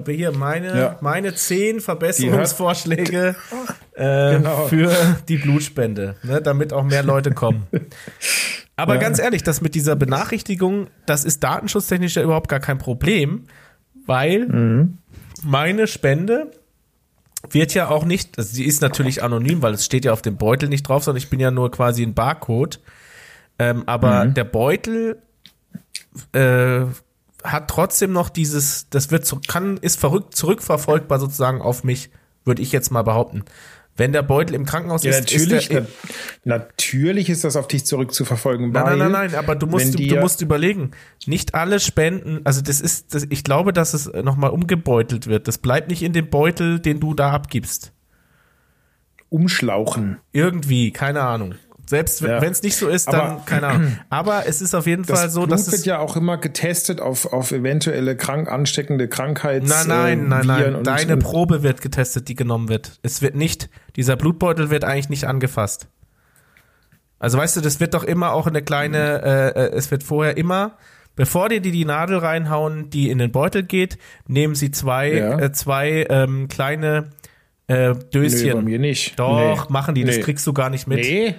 [0.07, 0.97] Hier meine, Ja.
[1.01, 3.35] meine zehn Verbesserungsvorschläge
[3.95, 4.67] äh, Genau.
[4.67, 4.91] für
[5.27, 7.67] die Blutspende, ne, damit auch mehr Leute kommen.
[8.77, 8.99] Aber Ja.
[9.01, 13.45] ganz ehrlich, das mit dieser Benachrichtigung, das ist datenschutztechnisch ja überhaupt gar kein Problem,
[14.05, 14.97] weil Mhm.
[15.43, 16.51] meine Spende
[17.49, 20.37] wird ja auch nicht, also sie ist natürlich anonym, weil es steht ja auf dem
[20.37, 22.79] Beutel nicht drauf, sondern ich bin ja nur quasi ein Barcode.
[23.59, 24.33] Ähm, aber Mhm.
[24.35, 25.21] der Beutel
[26.33, 26.81] äh,
[27.43, 32.09] hat trotzdem noch dieses, das wird so, kann, ist verrückt zurückverfolgbar sozusagen auf mich,
[32.45, 33.43] würde ich jetzt mal behaupten.
[33.97, 35.85] Wenn der Beutel im Krankenhaus Ja, ist, natürlich, ist der,
[36.45, 38.71] na, natürlich ist das auf dich zurückzuverfolgen.
[38.71, 40.91] Nein, nein, nein, nein, aber du musst, du, du musst überlegen,
[41.25, 45.47] nicht alle Spenden, also das ist, das, ich glaube, dass es nochmal umgebeutelt wird.
[45.47, 47.91] Das bleibt nicht in dem Beutel, den du da abgibst.
[49.29, 50.19] umschlauchen.
[50.31, 51.55] Irgendwie, keine Ahnung.
[51.91, 52.41] Selbst Ja.
[52.41, 53.97] wenn es nicht so ist, dann Aber- keine Ahnung.
[54.09, 55.85] Aber es ist auf jeden Fall so, Blut dass wird es.
[55.85, 60.59] ja auch immer getestet auf, auf eventuelle krank ansteckende Krankheits Nein, nein, äh, nein, nein.
[60.59, 62.97] Viren Deine und, Probe wird getestet, die genommen wird.
[63.03, 65.89] Es wird nicht, dieser Blutbeutel wird eigentlich nicht angefasst.
[67.19, 70.37] Also weißt du, das wird doch immer auch eine kleine, äh, äh, es wird vorher
[70.37, 70.77] immer,
[71.17, 75.39] bevor die die, die Nadel reinhauen, die in den Beutel geht, nehmen sie zwei, Ja.
[75.39, 77.09] äh, zwei ähm, kleine
[77.67, 78.53] äh, Döschen.
[78.53, 79.19] bei mir nicht.
[79.19, 79.73] Doch, nee.
[79.73, 80.21] machen die, das Nee.
[80.23, 80.99] kriegst du gar nicht mit.
[80.99, 81.35] Nee,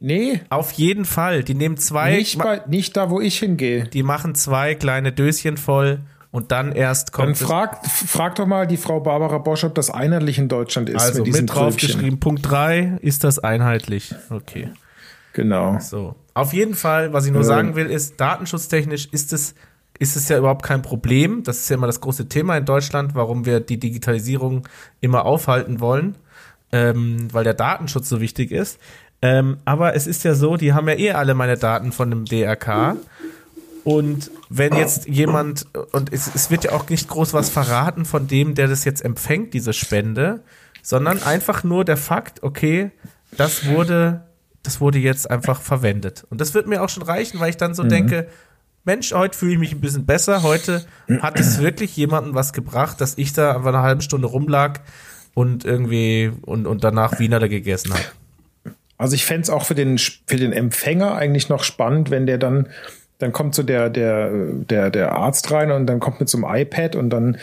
[0.00, 3.84] nee, Auf jeden Fall, die nehmen zwei, nicht, bei, nicht da, wo ich hingehe.
[3.84, 6.00] die machen zwei kleine Döschen voll
[6.32, 7.42] und dann erst Dann kommt es.
[7.42, 11.00] frag, frag doch mal die Frau Barbara Bosch, ob das einheitlich in Deutschland ist.
[11.02, 14.14] Also diesen mit draufgeschrieben, Punkt 3, ist das einheitlich.
[14.30, 14.70] Okay.
[15.32, 15.78] Genau.
[15.80, 16.16] So.
[16.34, 17.46] Auf jeden Fall, was ich nur Ähm.
[17.46, 19.54] sagen will, ist, datenschutztechnisch ist es,
[19.98, 21.42] ist es ja überhaupt kein Problem.
[21.44, 24.66] Das ist ja immer das große Thema in Deutschland, warum wir die Digitalisierung
[25.00, 26.16] immer aufhalten wollen,
[26.72, 28.78] ähm, weil der Datenschutz so wichtig ist.
[29.22, 32.24] Ähm, aber es ist ja so, die haben ja eh alle meine Daten von dem
[32.24, 32.96] DRK.
[33.84, 38.26] Und wenn jetzt jemand, und es, es wird ja auch nicht groß was verraten von
[38.26, 40.42] dem, der das jetzt empfängt, diese Spende,
[40.82, 42.90] sondern einfach nur der Fakt, okay,
[43.36, 44.26] das wurde,
[44.62, 46.26] das wurde jetzt einfach verwendet.
[46.30, 48.28] Und das wird mir auch schon reichen, weil ich dann so denke,
[48.84, 50.42] Mensch, heute fühle ich mich ein bisschen besser.
[50.42, 50.84] Heute
[51.20, 54.80] hat es wirklich jemandem was gebracht, dass ich da einfach eine halbe Stunde rumlag
[55.34, 58.04] und irgendwie und, und danach Wiener da gegessen habe.
[59.00, 62.68] Also ich fänd's auch für den, für den Empfänger eigentlich noch spannend, wenn der dann,
[63.16, 66.96] dann kommt so der, der, der, der Arzt rein und dann kommt mit so iPad
[66.96, 67.38] und dann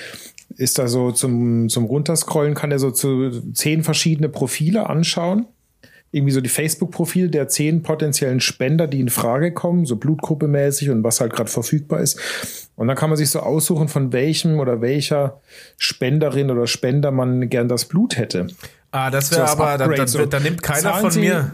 [0.55, 5.47] ist da so zum, zum Runterscrollen, kann er so zu zehn verschiedene Profile anschauen.
[6.11, 10.91] Irgendwie so die Facebook-Profile der zehn potenziellen Spender, die in Frage kommen, so Blutgruppe mäßig
[10.91, 12.19] und was halt gerade verfügbar ist.
[12.75, 15.41] Und dann kann man sich so aussuchen, von welchem oder welcher
[15.79, 18.45] Spenderin oder Spender man gern das Blut hätte.
[18.91, 20.25] Ah, das So wäre das aber, da, Upgrade, da, so.
[20.25, 21.51] da nimmt keiner Zahlen von Sie- mir,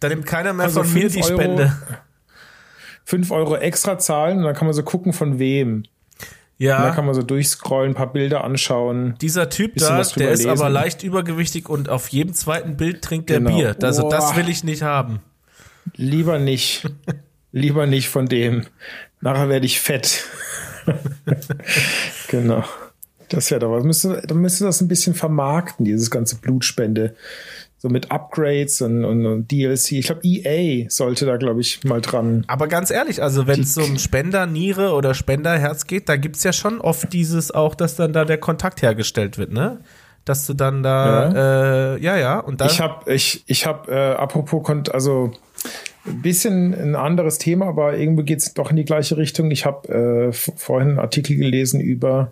[0.00, 1.76] da nimmt keiner mehr Also von mir die fünf Euro- Spende.
[3.06, 5.76] 5 Euro extra zahlen und dann kann man so gucken, von wem.
[5.76, 5.88] Und
[6.58, 9.16] dann Ja, kann man so durchscrollen, ein paar Bilder anschauen.
[9.20, 10.72] dieser Typ da, der ist aber lesen.
[10.72, 13.54] leicht übergewichtig und auf jedem zweiten Bild trinkt der Genau.
[13.54, 13.76] Bier.
[13.82, 14.36] Also das Boah.
[14.36, 15.20] will ich nicht haben.
[15.96, 16.86] Lieber nicht.
[17.52, 18.66] Lieber nicht von dem.
[19.20, 20.24] Nachher werde ich fett.
[22.28, 22.64] genau.
[23.34, 23.84] Das wäre doch was.
[23.84, 27.16] Müsste, dann müsste das ein bisschen vermarkten, dieses ganze Blutspende.
[27.78, 29.92] So mit Upgrades und, und, und DLC.
[29.92, 32.44] Ich glaube, EA sollte da, glaube ich, mal dran.
[32.46, 36.44] Aber ganz ehrlich, also wenn es um Spender Niere oder Spender Herz geht, da gibt's
[36.44, 39.80] ja schon oft dieses auch, dass dann da der Kontakt hergestellt wird, ne?
[40.24, 42.68] Dass du dann da, ja, äh, ja, ja, und dann.
[42.68, 45.32] Ich habe, ich, ich habe, äh, apropos, kont also
[46.06, 49.50] ein bisschen ein anderes Thema, aber irgendwie geht's doch in die gleiche Richtung.
[49.50, 52.30] Ich habe äh, vorhin einen Artikel gelesen über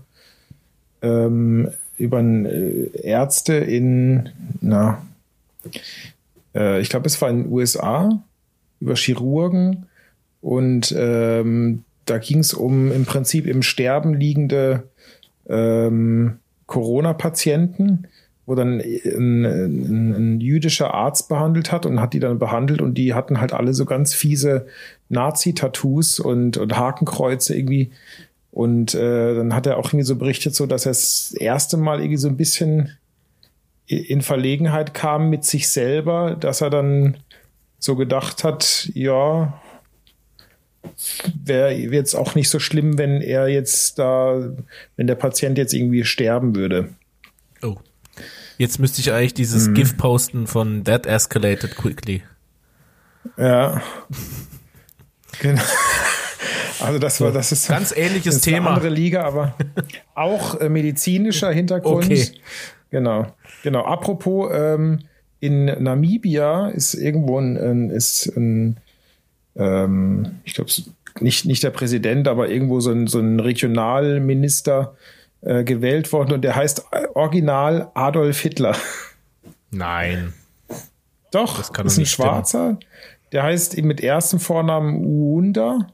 [1.03, 5.05] ähm, über äh, Ärzte in, na,
[6.55, 8.23] äh, ich glaube, es war in den USA
[8.81, 9.87] über Chirurgen
[10.41, 14.89] und ähm, da ging es um im Prinzip im Sterben liegende
[15.49, 18.09] ähm, Corona-Patienten,
[18.47, 22.95] wo dann ein, ein, ein jüdischer Arzt behandelt hat und hat die dann behandelt und
[22.95, 24.67] die hatten halt alle so ganz fiese
[25.09, 27.93] Nazi-Tattoos und, und Hakenkreuze irgendwie.
[28.53, 31.99] Und äh, dann hat er auch irgendwie so berichtet, so dass er das erste Mal
[32.01, 32.97] irgendwie so ein bisschen
[33.87, 37.17] in Verlegenheit kam mit sich selber, dass er dann
[37.79, 39.61] so gedacht hat, ja,
[41.45, 44.53] wäre jetzt auch nicht so schlimm, wenn er jetzt da,
[44.97, 46.91] wenn der Patient jetzt irgendwie sterben würde.
[47.63, 47.77] oh.
[48.59, 49.75] Jetzt müsste ich eigentlich dieses Mhm.
[49.75, 52.23] GIF posten von That Escalated Quickly.
[53.37, 53.83] Ja.
[55.41, 55.63] genau.
[56.81, 58.71] Also das war, das ist Ganz ähnliches ist eine Thema.
[58.71, 59.55] andere Liga, aber
[60.15, 62.05] auch äh, medizinischer Hintergrund.
[62.05, 62.29] Okay.
[62.91, 63.27] Genau,
[63.63, 63.85] genau.
[63.85, 65.01] Apropos, ähm,
[65.41, 68.79] in Namibia ist irgendwo ein, ein ist ein,
[69.57, 70.71] ähm, ich glaube,
[71.21, 74.95] nicht, nicht der Präsident, aber irgendwo so ein, so ein Regionalminister
[75.41, 78.77] äh, gewählt worden und der heißt äh, original Adolf Hitler.
[79.71, 80.33] Nein.
[81.33, 82.29] Doch, Das kann ist ein nicht stimmen.
[82.29, 82.79] Schwarzer.
[83.33, 85.89] Der heißt mit ersten Vornamen Uunda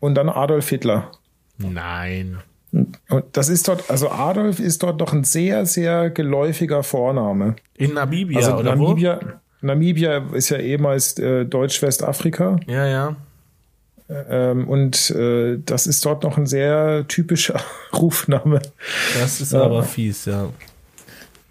[0.00, 1.10] und dann Adolf Hitler.
[1.58, 2.38] Nein.
[2.72, 7.56] Und das ist dort, also Adolf ist dort doch ein sehr, sehr geläufiger Vorname.
[7.76, 9.20] In Namibia Also oder Namibia,
[9.62, 12.60] Namibia ist ja ehemals äh, Deutsch-Westafrika.
[12.66, 12.70] wo?
[12.72, 13.16] Ja, ja.
[14.10, 17.60] Ähm, und äh, das ist dort noch ein sehr typischer
[17.92, 18.60] Rufname.
[19.18, 19.62] Das ist Ja.
[19.62, 20.48] aber fies, ja.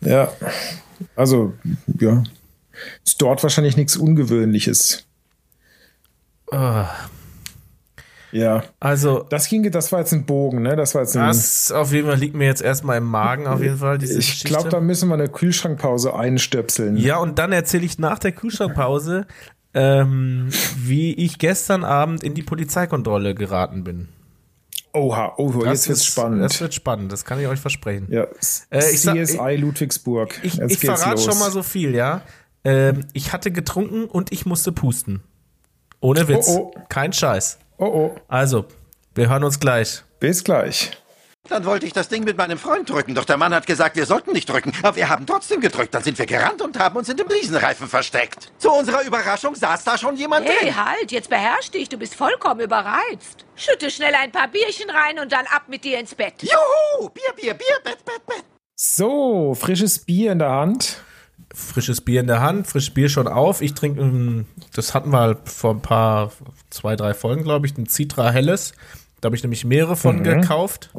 [0.02, 0.32] Ja.
[1.16, 1.54] Also,
[2.00, 2.24] ja.
[3.04, 5.06] Ist dort wahrscheinlich nichts Ungewöhnliches.
[6.52, 6.88] Ah,
[8.32, 8.64] Ja.
[8.80, 10.76] Also, Das ging, das war jetzt ein Bogen, ne?
[10.76, 11.28] Das war jetzt ein.
[11.28, 14.44] das auf jeden Fall liegt mir jetzt erstmal im Magen, auf jeden Fall, diese ich
[14.44, 16.98] glaube, da müssen wir eine Kühlschrankpause einstöpseln.
[16.98, 19.26] Ja, und dann erzähle ich nach der Kühlschrankpause,
[19.74, 24.10] ähm, wie ich gestern Abend in die Polizeikontrolle geraten bin.
[24.94, 26.42] Oha, oh, jetzt wird's ist- spannend.
[26.42, 28.08] Das wird spannend, das kann ich euch versprechen.
[28.10, 28.24] ja,
[28.72, 30.34] Äh, ich sag- CSI Ludwigsburg.
[30.44, 32.22] Ich, Jetzt ich geht's verrate schon mal so viel, ja.
[32.64, 35.22] Ähm, ich hatte getrunken und ich musste pusten.
[36.00, 36.48] Ohne Witz.
[36.50, 36.80] Oh, oh.
[36.90, 37.60] Kein Scheiß.
[37.78, 38.16] Oh, oh.
[38.28, 38.66] Also,
[39.16, 40.04] wir hören uns gleich.
[40.20, 40.92] Bis gleich.
[41.48, 44.06] Dann wollte ich das Ding mit meinem Freund drücken, doch der Mann hat gesagt, wir
[44.06, 44.74] sollten nicht drücken.
[44.84, 45.94] Aber wir haben trotzdem gedrückt.
[45.96, 48.52] Dann sind wir gerannt und haben uns in dem Riesenreifen versteckt.
[48.58, 50.86] Zu unserer Überraschung saß da schon jemand Hey, drin.
[50.86, 53.46] halt, jetzt beherrsch dich, du bist vollkommen überreizt.
[53.56, 56.34] Schütte schnell ein paar Bierchen rein und dann ab mit dir ins Bett.
[56.42, 57.10] Juhu!
[57.10, 58.44] Bier, Bier, Bier, Bett, Bett, Bett.
[58.76, 60.98] So, frisches Bier in der Hand.
[61.58, 63.62] Frisches Bier in der Hand, frisches Bier schon auf.
[63.64, 66.32] Ich trinke, ähm, das hatten wir halt vor ein paar,
[66.70, 68.74] zwei, drei Folgen, glaube ich, ein Citra Helles.
[69.22, 70.92] Da habe ich nämlich mehrere von gekauft.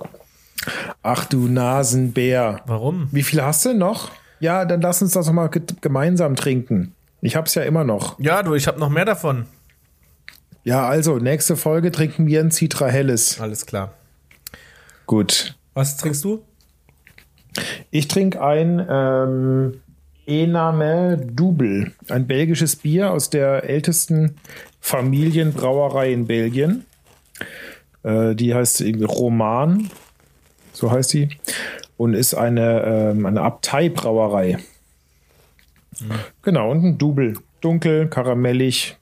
[1.05, 2.61] Ach du Nasenbär.
[2.67, 3.07] Warum?
[3.13, 4.11] Wie viel hast du noch?
[4.41, 6.93] Ja, dann lass uns das doch mal ge- gemeinsam trinken.
[7.21, 8.19] Ich hab's ja immer noch.
[8.19, 9.47] Ja, du, ich habe noch mehr davon.
[10.65, 13.41] Ja, also, nächste Folge trinken wir ein Citra Helles.
[13.41, 13.95] Alles klar.
[15.07, 15.57] Gut.
[15.75, 16.43] Was trinkst du?
[17.93, 19.81] Ich trinke ein ähm,
[20.29, 24.37] Ename Double, ein belgisches Bier aus der ältesten
[24.81, 26.85] Familienbrauerei in Belgien.
[28.03, 29.91] Äh, die heißt irgendwie Roman,
[30.73, 31.31] so heißt die,
[31.97, 34.59] und ist eine, ähm, eine Abteibrauerei.
[36.43, 37.35] Genau, und ein Double.
[37.61, 38.97] Dunkel, karamellig,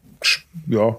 [0.67, 0.99] ja,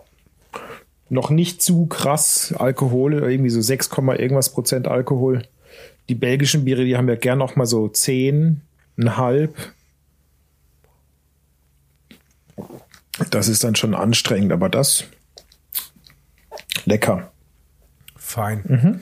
[1.09, 5.43] noch nicht zu krass Alkohol, irgendwie so 6, irgendwas Prozent Alkohol.
[6.09, 8.61] Die belgischen Biere, die haben ja gern auch mal so 10,
[8.97, 9.55] ein halb.
[13.31, 15.05] Das ist dann schon anstrengend, aber das
[16.85, 17.31] lecker.
[18.15, 19.01] Fein.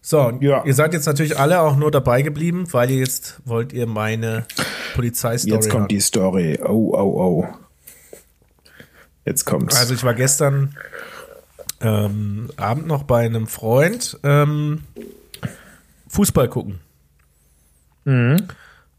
[0.00, 0.64] So, und Ja.
[0.64, 4.46] ihr seid jetzt natürlich alle auch nur dabei geblieben, weil ihr jetzt wollt ihr meine
[4.94, 5.88] Polizeistory Jetzt kommt hören.
[5.88, 6.58] die Story.
[6.62, 7.48] Oh, oh, oh.
[9.24, 9.76] Jetzt kommt's.
[9.76, 10.74] Also ich war gestern
[11.80, 14.84] ähm, Abend noch bei einem Freund ähm,
[16.08, 16.80] Fußball gucken.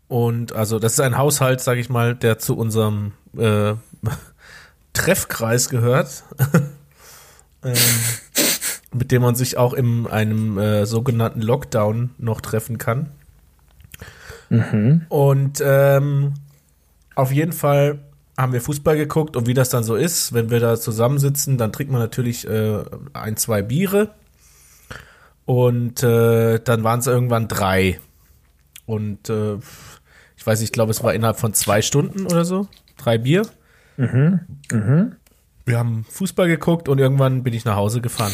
[0.08, 3.76] Und also das ist ein Haushalt, sage ich mal, der zu unserem äh,
[4.94, 6.24] Treffkreis gehört,
[7.64, 7.76] ähm,
[8.94, 13.12] mit dem man sich auch in einem äh, sogenannten Lockdown noch treffen kann.
[15.10, 16.34] Und ähm,
[17.16, 18.00] auf jeden Fall
[18.38, 21.72] haben wir Fußball geguckt und wie das dann so ist, wenn wir da zusammensitzen, dann
[21.74, 24.12] trinkt man natürlich äh, ein, zwei Biere
[25.46, 28.00] und äh, dann waren es irgendwann drei.
[28.86, 29.56] Und äh,
[30.38, 32.68] ich weiß, nicht, ich glaube, es war innerhalb von zwei Stunden oder so,
[33.00, 33.44] drei Bier.
[35.66, 38.34] Wir haben Fußball geguckt und irgendwann bin ich nach Hause gefahren.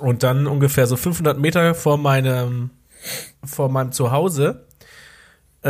[0.00, 2.70] Und dann ungefähr so 500 Meter vor meinem,
[3.44, 4.64] vor meinem Zuhause
[5.62, 5.68] äh,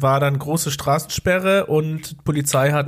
[0.00, 2.86] war dann große Straßensperre und Polizei hat,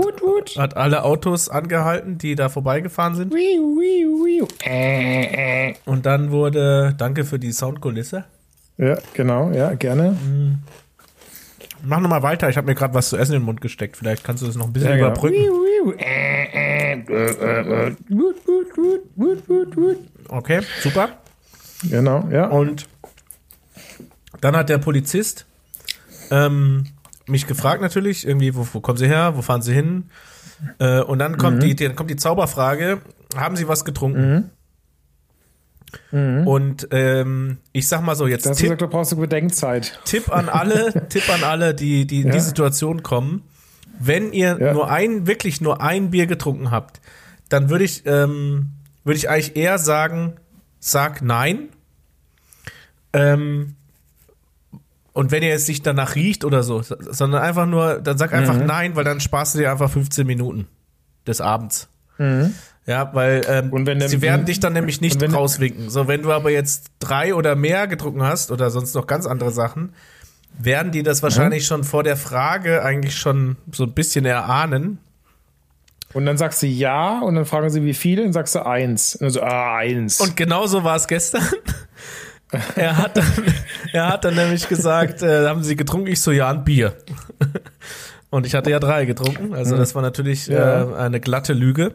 [0.59, 3.33] hat alle Autos angehalten, die da vorbeigefahren sind.
[5.87, 8.24] Und dann wurde, danke für die Soundkulisse.
[8.76, 10.16] ja, genau, ja, gerne.
[11.82, 13.96] Mach nochmal weiter, ich habe mir gerade was zu essen in den Mund gesteckt.
[13.96, 15.08] Vielleicht kannst du das noch ein bisschen Ja, genau.
[15.08, 15.36] überbrücken.
[20.28, 21.08] Okay, super.
[21.88, 22.46] Genau, ja.
[22.48, 22.88] Und
[24.40, 25.46] dann hat der Polizist
[26.30, 26.86] ähm,
[27.26, 30.10] mich gefragt natürlich, irgendwie, wo, wo kommen Sie her, wo fahren Sie hin?
[30.78, 33.00] Äh, und dann kommt, die, dann kommt die Zauberfrage,
[33.36, 34.50] haben Sie was getrunken?
[36.12, 39.98] Und ähm, ich sag mal so, jetzt Das Tipp, gesagt, da brauchst du Bedenkzeit.
[40.05, 42.33] Tipp an alle, Tipp an alle, die, die in Ja.
[42.35, 43.42] die Situation kommen.
[43.98, 44.72] Wenn ihr Ja.
[44.72, 47.00] nur ein, wirklich nur ein Bier getrunken habt,
[47.48, 48.70] dann würde ich, ähm,
[49.05, 50.35] würde ich eigentlich eher sagen,
[50.79, 51.68] sag nein.
[53.12, 53.74] Ähm,
[55.12, 58.57] und wenn ihr es nicht danach riecht oder so, sondern einfach nur, dann sag einfach
[58.57, 60.68] nein, weil dann sparst du dir einfach 15 Minuten
[61.26, 61.88] des Abends.
[62.90, 65.90] Ja, weil ähm, Und wenn sie werden dich dann nämlich nicht wenn- rauswinken.
[65.90, 69.53] So, wenn du aber jetzt drei oder mehr getrunken hast oder sonst noch ganz andere
[69.53, 69.94] Sachen,
[70.59, 74.98] werden die das wahrscheinlich schon vor der Frage eigentlich schon so ein bisschen erahnen.
[76.12, 79.14] Und dann sagst du ja und dann fragen sie, wie viele, und sagst du eins.
[79.14, 80.20] Und so, ah, eins.
[80.20, 81.44] Und genauso war es gestern.
[82.74, 83.26] er hat dann,
[83.92, 86.09] er hat dann nämlich gesagt, äh, haben sie getrunken?
[86.09, 86.94] Ich so, ja, ein Bier.
[88.31, 90.83] Und ich hatte ja drei getrunken, also das war natürlich Ja.
[90.83, 91.94] äh, eine glatte Lüge.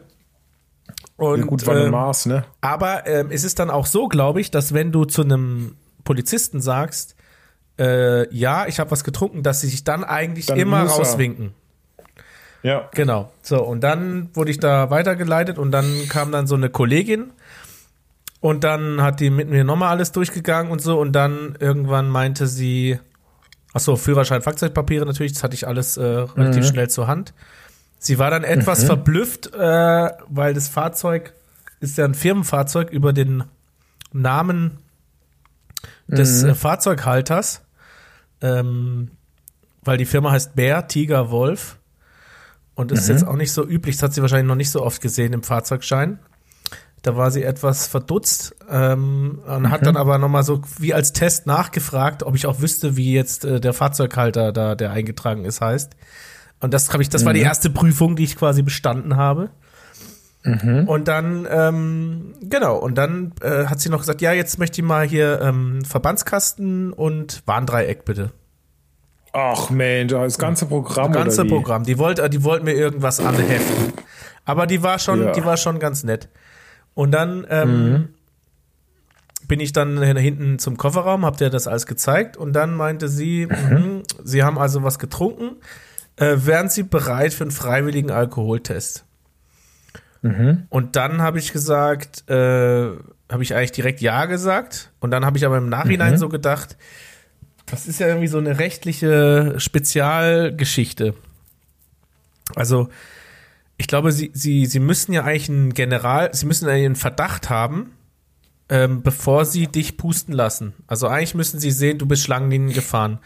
[1.16, 2.44] Und, Ja, gut, war ähm, Maß, ne?
[2.60, 6.60] aber ähm, es ist dann auch so, glaube ich, dass wenn du zu einem Polizisten
[6.60, 7.16] sagst,
[7.78, 10.86] äh, ja, ich habe was getrunken, dass sie sich dann eigentlich Dann immer er.
[10.86, 11.54] rauswinken.
[12.62, 12.88] Ja.
[12.94, 13.30] Genau.
[13.42, 17.32] So, und dann wurde ich da weitergeleitet und dann kam dann so eine Kollegin
[18.40, 22.46] und dann hat die mit mir nochmal alles durchgegangen und so und dann irgendwann meinte
[22.46, 22.98] sie,
[23.72, 27.34] ach so, Führerschein, Fahrzeugpapiere natürlich, das hatte ich alles äh, relativ schnell zur Hand.
[27.98, 31.32] Sie war dann etwas verblüfft, äh, weil das Fahrzeug
[31.80, 33.44] ist ja ein Firmenfahrzeug über den
[34.12, 34.78] Namen
[36.06, 37.62] des äh, Fahrzeughalters,
[38.40, 39.10] ähm,
[39.82, 41.78] weil die Firma heißt Bär, Tiger, Wolf.
[42.74, 44.82] Und das ist jetzt auch nicht so üblich, das hat sie wahrscheinlich noch nicht so
[44.82, 46.18] oft gesehen im Fahrzeugschein.
[47.00, 51.46] Da war sie etwas verdutzt ähm, und hat dann aber nochmal so wie als Test
[51.46, 55.96] nachgefragt, ob ich auch wüsste, wie jetzt äh, der Fahrzeughalter da, der eingetragen ist, heißt.
[56.60, 59.50] Und das habe ich, das war die erste Prüfung, die ich quasi bestanden habe.
[60.86, 64.86] Und dann, ähm, genau, und dann äh, hat sie noch gesagt, ja, jetzt möchte ich
[64.86, 68.30] mal hier ähm, Verbandskasten und Warndreieck bitte.
[69.32, 71.12] Ach Mensch, das ganze Programm.
[71.12, 71.54] Das ganze oder wie?
[71.54, 71.82] Programm.
[71.82, 73.92] Die wollte, die wollten mir irgendwas anheften.
[74.44, 75.32] Aber die war schon, Ja.
[75.32, 76.28] die war schon ganz nett.
[76.94, 78.08] Und dann ähm,
[79.48, 83.08] bin ich dann hin- hinten zum Kofferraum, habt ihr das alles gezeigt und dann meinte
[83.08, 85.56] sie, mhm, sie haben also was getrunken.
[86.16, 89.04] Äh, wären Sie bereit für einen freiwilligen Alkoholtest?
[90.70, 92.90] Und dann habe ich gesagt, äh,
[93.30, 94.92] habe ich eigentlich direkt ja gesagt.
[95.00, 96.76] Und dann habe ich aber im Nachhinein so gedacht,
[97.66, 101.14] das ist ja irgendwie so eine rechtliche Spezialgeschichte.
[102.54, 102.88] Also,
[103.76, 107.92] ich glaube, sie, sie, sie müssen ja eigentlich einen General, sie müssen einen Verdacht haben,
[108.68, 110.74] ähm, bevor sie dich pusten lassen.
[110.86, 113.18] Also eigentlich müssen sie sehen, du bist Schlangenlinien gefahren.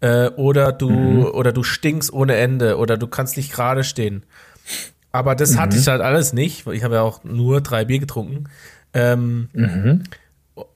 [0.00, 4.24] Äh, oder du, oder du stinkst ohne Ende, oder du kannst nicht gerade stehen.
[5.10, 7.98] Aber das hatte ich halt alles nicht, weil ich habe ja auch nur drei Bier
[7.98, 8.44] getrunken.
[8.94, 9.48] Ähm,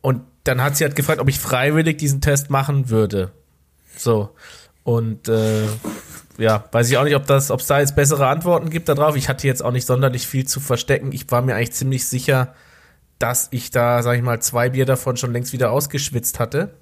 [0.00, 3.30] Und dann hat sie halt gefragt, ob ich freiwillig diesen Test machen würde.
[3.96, 4.30] So.
[4.84, 5.66] Und äh,
[6.38, 9.16] ja, weiß ich auch nicht, ob das, ob es da jetzt bessere Antworten gibt darauf.
[9.16, 11.12] Ich hatte jetzt auch nicht sonderlich viel zu verstecken.
[11.12, 12.54] Ich war mir eigentlich ziemlich sicher,
[13.18, 16.74] dass ich da, sag ich mal, zwei Bier davon schon längst wieder ausgeschwitzt hatte.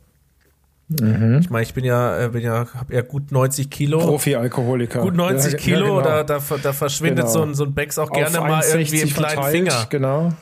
[0.92, 4.00] Ich meine, ich bin ja, äh, bin ja, habe ja gut 90 Kilo.
[4.00, 5.00] Profi-Alkoholiker.
[5.02, 6.02] Gut 90 Ja, Kilo, ja, genau.
[6.02, 7.32] da, da, da verschwindet Genau.
[7.32, 9.86] so ein, so ein Becks auch gerne mal irgendwie 1,60 im kleinen verteilt, Finger.
[9.88, 10.32] Genau.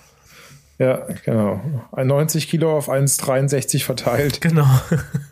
[0.79, 1.61] Ja, genau.
[1.93, 4.41] Ein 90 Kilo auf 1,63 verteilt.
[4.49, 4.67] Genau.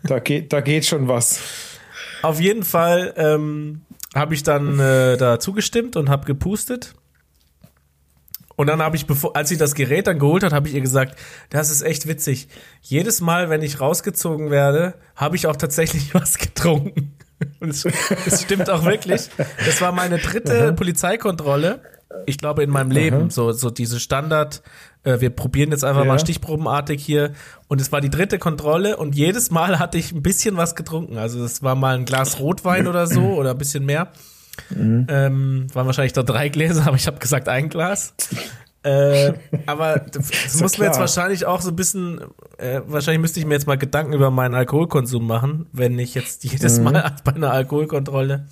[0.03, 1.39] Da geht, da geht schon was.
[2.21, 3.81] Auf jeden Fall ähm,
[4.13, 6.93] habe ich dann äh, da zugestimmt und habe gepustet.
[8.57, 10.81] Und dann habe ich, bevor, als sie das Gerät dann geholt hat, habe ich ihr
[10.81, 11.15] gesagt,
[11.51, 12.49] das ist echt witzig.
[12.81, 17.13] Jedes Mal, wenn ich rausgezogen werde, habe ich auch tatsächlich was getrunken.
[17.59, 17.85] Und es,
[18.25, 19.29] es stimmt auch wirklich.
[19.63, 21.81] Das war meine dritte Polizeikontrolle.
[22.25, 24.63] Ich glaube in meinem Leben so so diese Standard.
[25.03, 26.07] Äh, wir probieren jetzt einfach Ja.
[26.07, 27.33] mal stichprobenartig hier.
[27.67, 31.17] Und es war die dritte Kontrolle und jedes Mal hatte ich ein bisschen was getrunken.
[31.19, 34.11] Also es war mal ein Glas Rotwein oder so oder ein bisschen mehr.
[34.75, 38.13] Ähm, waren wahrscheinlich da drei Gläser, aber ich habe gesagt ein Glas.
[38.83, 39.33] Äh,
[39.65, 42.21] aber das, das ja muss mir jetzt wahrscheinlich auch so ein bisschen,
[42.57, 46.43] äh, wahrscheinlich müsste ich mir jetzt mal Gedanken über meinen Alkoholkonsum machen, wenn ich jetzt
[46.43, 48.45] jedes Mal bei einer Alkoholkontrolle.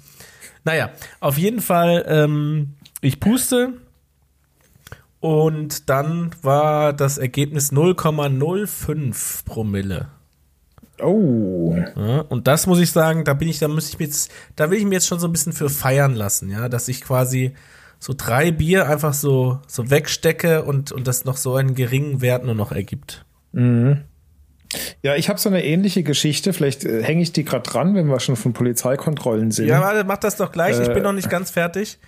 [0.63, 0.89] Naja,
[1.19, 3.73] auf jeden Fall, ähm, ich puste
[5.19, 10.07] und dann war das Ergebnis 0,05 Promille.
[11.01, 11.75] Oh.
[11.95, 14.71] Ja, und das muss ich sagen, da bin ich, da muss ich mir jetzt, da
[14.71, 17.53] will ich mir jetzt schon so ein bisschen für feiern lassen, ja, dass ich quasi
[17.99, 22.45] so drei Bier einfach so, so wegstecke und, und das noch so einen geringen Wert
[22.45, 23.25] nur noch ergibt.
[25.01, 26.51] Ja, ich habe so eine ähnliche Geschichte.
[26.53, 29.67] Vielleicht äh, hänge ich die gerade dran, wenn wir schon von Polizeikontrollen sind.
[29.67, 31.99] Ja, warte, mach das doch gleich, ich Äh, bin noch nicht ganz fertig.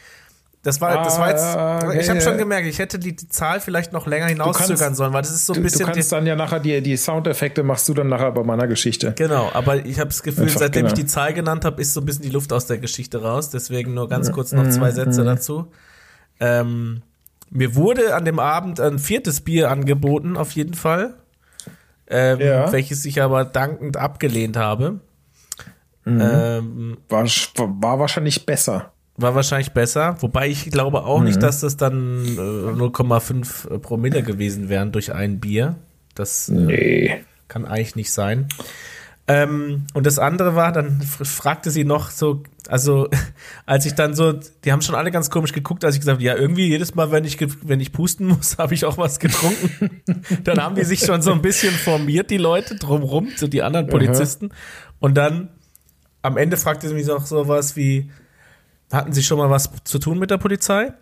[0.64, 3.30] Das war, das war jetzt, Ah, okay, ich habe schon gemerkt, ich hätte die, die
[3.30, 5.86] Zahl vielleicht noch länger kannst- hinauszögern sollen, weil das ist so ein du, du bisschen.
[5.86, 9.14] kannst die, dann ja nachher die, die Soundeffekte machst du dann nachher bei meiner Geschichte.
[9.14, 10.88] genau, aber ich habe das Gefühl, Einfach, seitdem genau.
[10.94, 13.50] ich die Zahl genannt habe, ist so ein bisschen die Luft aus der Geschichte raus.
[13.50, 15.68] Deswegen nur ganz kurz noch zwei Sätze dazu.
[16.40, 17.02] Ähm,
[17.50, 21.14] mir wurde an dem Abend ein viertes Bier angeboten, auf jeden Fall.
[22.10, 22.72] Ähm, Ja.
[22.74, 25.00] Welches ich aber dankend abgelehnt habe.
[26.06, 28.92] Ähm, War, war wahrscheinlich besser.
[29.18, 34.70] War wahrscheinlich besser, wobei ich glaube auch nicht, dass das dann äh, 0,5 Promille gewesen
[34.70, 35.76] wären durch ein Bier.
[36.16, 37.24] Das äh, Nee.
[37.48, 38.48] kann eigentlich nicht sein.
[39.30, 43.10] Ähm, und das andere war, dann fragte sie noch so, Also,
[43.66, 46.24] als ich dann so, die haben schon alle ganz komisch geguckt, als ich gesagt habe,
[46.24, 47.38] ja, irgendwie jedes Mal, wenn ich,
[47.68, 50.02] wenn ich pusten muss, habe ich auch was getrunken.
[50.44, 53.88] dann haben die sich schon so ein bisschen formiert, die Leute drumrum, so die anderen
[53.88, 54.52] Polizisten.
[55.00, 55.50] Und dann
[56.22, 58.10] am Ende fragte sie mich auch sowas wie,
[58.92, 60.94] hatten Sie schon mal was zu tun mit der Polizei?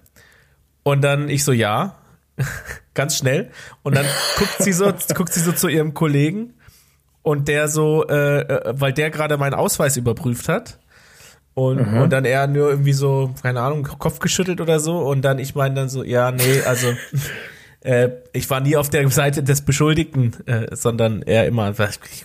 [0.83, 1.95] Und dann ich so, ja,
[2.93, 3.51] ganz schnell.
[3.83, 4.05] Und dann
[4.37, 6.53] guckt sie so, guckt sie so zu ihrem Kollegen
[7.21, 10.79] und der so, äh, äh weil der gerade meinen Ausweis überprüft hat.
[11.55, 12.01] Und, mhm.
[12.01, 14.97] und dann er nur irgendwie so, keine Ahnung, Kopf geschüttelt oder so.
[14.99, 16.93] Und dann ich meine dann so, ja, nee, also
[17.85, 21.73] äh, ich war nie auf der Seite des Beschuldigten, äh, sondern eher immer,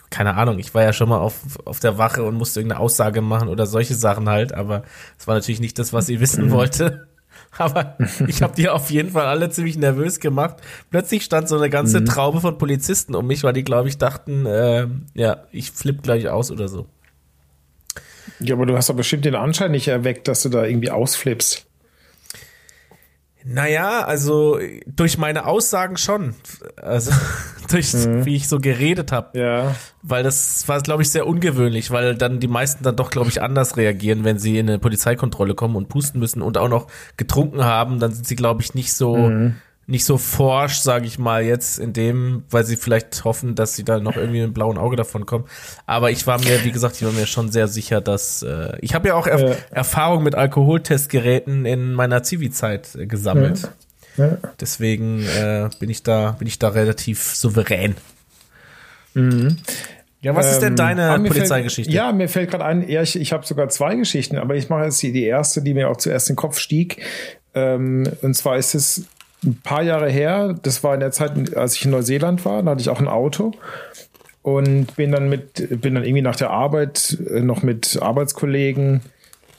[0.08, 3.20] keine Ahnung, ich war ja schon mal auf, auf der Wache und musste irgendeine Aussage
[3.20, 4.84] machen oder solche Sachen halt, aber
[5.18, 6.50] es war natürlich nicht das, was sie wissen mhm.
[6.50, 7.06] wollte.
[7.58, 7.96] Aber
[8.28, 10.56] ich habe die auf jeden Fall alle ziemlich nervös gemacht.
[10.90, 12.06] Plötzlich stand so eine ganze mhm.
[12.06, 16.28] Traube von Polizisten um mich, weil die, glaube ich, dachten, äh, ja, ich flipp gleich
[16.28, 16.86] aus oder so.
[18.38, 21.66] Ja, aber du hast doch bestimmt den Anschein nicht erweckt, dass du da irgendwie ausflippst.
[23.44, 26.34] Naja, also durch meine Aussagen schon.
[26.76, 27.12] Also
[27.70, 28.24] durch mhm.
[28.24, 29.38] wie ich so geredet habe.
[29.38, 29.74] Ja.
[30.02, 33.42] Weil das war, glaube ich, sehr ungewöhnlich, weil dann die meisten dann doch, glaube ich,
[33.42, 36.86] anders reagieren, wenn sie in eine Polizeikontrolle kommen und pusten müssen und auch noch
[37.16, 39.16] getrunken haben, dann sind sie, glaube ich, nicht so.
[39.16, 39.56] Mhm
[39.90, 43.84] nicht so forsch, sage ich mal jetzt in dem, weil sie vielleicht hoffen, dass sie
[43.84, 45.44] da noch irgendwie mit einem blauen Auge davon kommen.
[45.84, 48.94] Aber ich war mir, wie gesagt, ich war mir schon sehr sicher, dass äh, ich
[48.94, 49.56] habe ja auch er ja.
[49.70, 53.62] Erfahrung mit Alkoholtestgeräten in meiner Zivi-Zeit äh, gesammelt.
[54.16, 54.26] Ja.
[54.26, 54.38] Ja.
[54.60, 57.96] Deswegen äh, bin ich da bin ich da relativ souverän.
[59.14, 59.56] Mhm.
[60.20, 61.92] Ja, was ähm, ist denn ähm, deine Polizeigeschichte?
[61.92, 64.84] ja, mir fällt gerade ein, ja, ich, ich habe sogar zwei Geschichten, aber ich mache
[64.84, 67.02] jetzt die, die erste, die mir auch zuerst in den Kopf stieg.
[67.54, 69.06] Ähm, und zwar ist es
[69.44, 72.72] ein paar Jahre her, das war in der Zeit, als ich in Neuseeland war, da
[72.72, 73.52] hatte ich auch ein Auto
[74.42, 79.02] und bin dann mit, bin dann irgendwie nach der Arbeit äh, noch mit Arbeitskollegen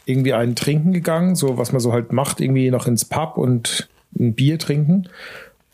[0.05, 3.89] irgendwie einen trinken gegangen, so was man so halt macht, irgendwie noch ins Pub und
[4.17, 5.07] ein Bier trinken.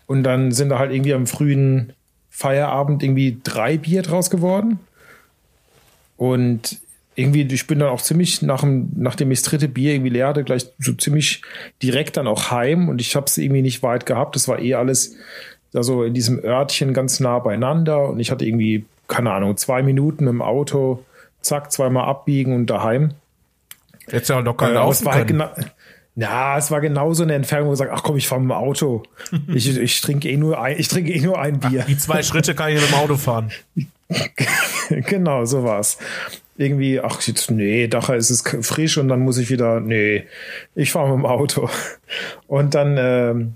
[0.06, 1.94] Und dann sind da halt irgendwie am frühen
[2.30, 4.80] Feierabend irgendwie drei Bier draus geworden.
[6.18, 6.80] Und
[7.18, 10.28] irgendwie, ich bin dann auch ziemlich nach dem, nachdem ich das dritte Bier irgendwie leer
[10.28, 11.42] hatte, gleich so ziemlich
[11.82, 14.36] direkt dann auch heim und ich habe es irgendwie nicht weit gehabt.
[14.36, 15.16] Das war eh alles
[15.72, 19.82] da so in diesem Örtchen ganz nah beieinander und ich hatte irgendwie, keine Ahnung, zwei
[19.82, 21.04] Minuten im Auto,
[21.42, 23.16] zack, zweimal abbiegen und daheim.
[24.12, 25.50] Jetzt ja locker äh, es war halt genau,
[26.16, 28.58] ja, es war genauso eine Entfernung, wo ich sage, ach komm, ich fahre mit dem
[28.58, 29.02] Auto.
[29.48, 31.80] ich, ich trinke eh nur ein, ich trinke eh nur ein Bier.
[31.82, 33.52] Ach, die zwei Schritte kann ich mit dem Auto fahren.
[34.90, 35.98] genau, so war's
[36.58, 40.26] irgendwie, ach jetzt, nee, Dacher ist es frisch und dann muss ich wieder, nee,
[40.76, 41.70] ich fahre mit dem Auto.
[42.48, 43.54] Und dann ähm,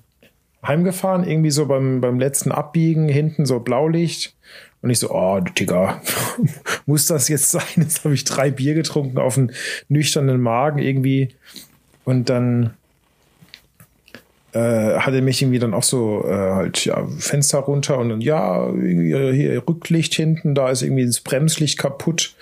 [0.65, 4.35] heimgefahren, irgendwie so beim, beim letzten Abbiegen, hinten so Blaulicht.
[4.83, 6.01] Und ich so, oh, Digga,
[6.85, 7.63] muss das jetzt sein?
[7.75, 9.51] Jetzt habe ich drei Bier getrunken auf einen
[9.89, 11.29] nüchternen Magen irgendwie.
[12.03, 12.73] Und dann
[14.53, 18.69] äh, hat mich irgendwie dann auch so äh, halt ja Fenster runter und dann ja
[18.73, 22.35] hier Rücklicht hinten da ist irgendwie das Bremslicht kaputt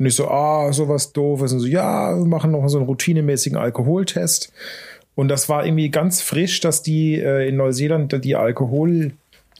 [0.00, 1.52] und ich so, ah, sowas doofes.
[1.52, 4.50] Und so, ja, wir machen noch so einen routinemäßigen Alkoholtest.
[5.14, 9.12] Und das war irgendwie ganz frisch, dass die äh, in Neuseeland die Alkohol,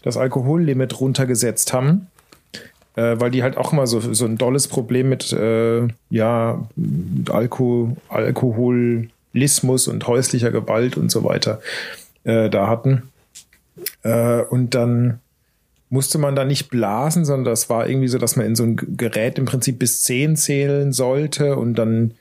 [0.03, 2.07] das Alkohollimit runtergesetzt haben.
[2.97, 6.66] Äh, weil die halt auch immer so, so ein dolles Problem mit, äh, ja,
[7.28, 11.61] Alko Alkoholismus und häuslicher Gewalt und so weiter
[12.24, 13.11] äh, da hatten.
[14.05, 15.20] Äh, und dann
[15.91, 18.76] musste man da nicht blasen, sondern das war irgendwie so, dass man in so ein
[18.76, 22.14] Gerät im Prinzip bis zehn zählen sollte und dann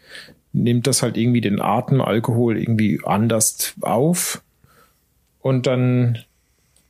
[0.51, 4.41] nimmt das halt irgendwie den Atemalkohol irgendwie anders auf.
[5.41, 6.17] Und dann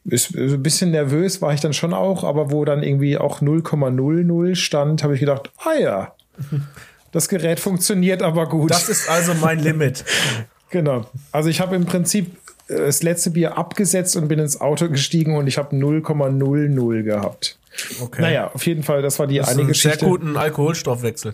[0.05, 4.55] ist ein bisschen nervös war ich dann schon auch, aber wo dann irgendwie auch 0,00
[4.55, 6.15] stand, habe ich gedacht, ah ja,
[7.11, 8.71] das Gerät funktioniert aber gut.
[8.71, 10.05] Das ist also mein Limit.
[10.69, 11.05] genau.
[11.33, 12.37] Also ich habe im Prinzip
[12.69, 17.57] das letzte Bier abgesetzt und bin ins Auto gestiegen und ich habe 0,00 gehabt.
[18.01, 18.21] Okay.
[18.21, 19.99] Naja, auf jeden Fall, das war die das eine Geschichte.
[19.99, 21.33] Sehr guten Alkoholstoffwechsel.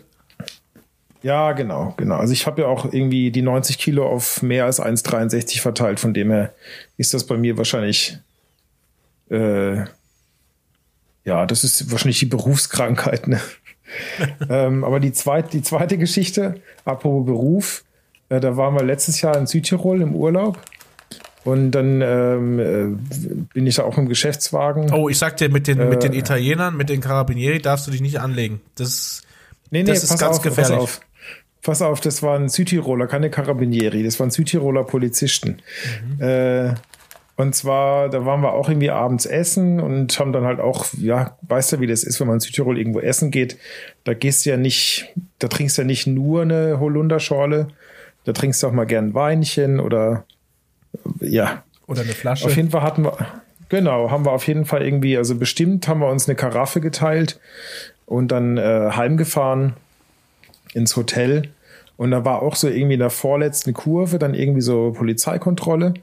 [1.23, 2.17] Ja, genau, genau.
[2.17, 5.99] Also ich habe ja auch irgendwie die 90 Kilo auf mehr als 1,63 verteilt.
[5.99, 6.53] Von dem her
[6.97, 8.19] ist das bei mir wahrscheinlich,
[9.31, 9.77] äh,
[11.23, 13.27] ja, das ist wahrscheinlich die Berufskrankheit.
[13.27, 13.41] Ne?
[14.49, 17.83] ähm, aber die zweite, die zweite Geschichte, apropos Beruf,
[18.29, 20.59] äh, da waren wir letztes Jahr in Südtirol im Urlaub
[21.45, 24.91] und dann ähm, äh, bin ich da auch im Geschäftswagen.
[24.91, 27.87] Oh, ich sag dir, mit den, äh, mit den äh, Italienern, mit den Carabinieri darfst
[27.87, 28.59] du dich nicht anlegen.
[28.75, 29.21] Das,
[29.71, 30.75] nee, nee, das ist ganz auf, gefährlich.
[30.75, 30.99] Pass auf.
[31.61, 35.61] Pass auf, das waren Südtiroler, keine Carabinieri, das waren Südtiroler Polizisten.
[36.17, 36.21] Mhm.
[36.21, 36.73] Äh,
[37.37, 41.37] Und zwar, da waren wir auch irgendwie abends essen und haben dann halt auch, ja,
[41.41, 43.57] weißt du, wie das ist, wenn man in Südtirol irgendwo essen geht.
[44.05, 47.67] Da gehst du ja nicht, da trinkst du ja nicht nur eine Holunderschorle,
[48.23, 50.23] da trinkst du auch mal gern ein Weinchen oder
[51.19, 51.63] ja.
[51.87, 52.45] Oder eine Flasche.
[52.45, 53.17] Auf jeden Fall hatten wir,
[53.69, 57.39] genau, haben wir auf jeden Fall irgendwie, also bestimmt haben wir uns eine Karaffe geteilt
[58.05, 59.73] und dann äh, heimgefahren
[60.73, 61.49] ins Hotel.
[61.97, 65.93] Und da war auch so irgendwie in der vorletzten Kurve dann irgendwie so Polizeikontrolle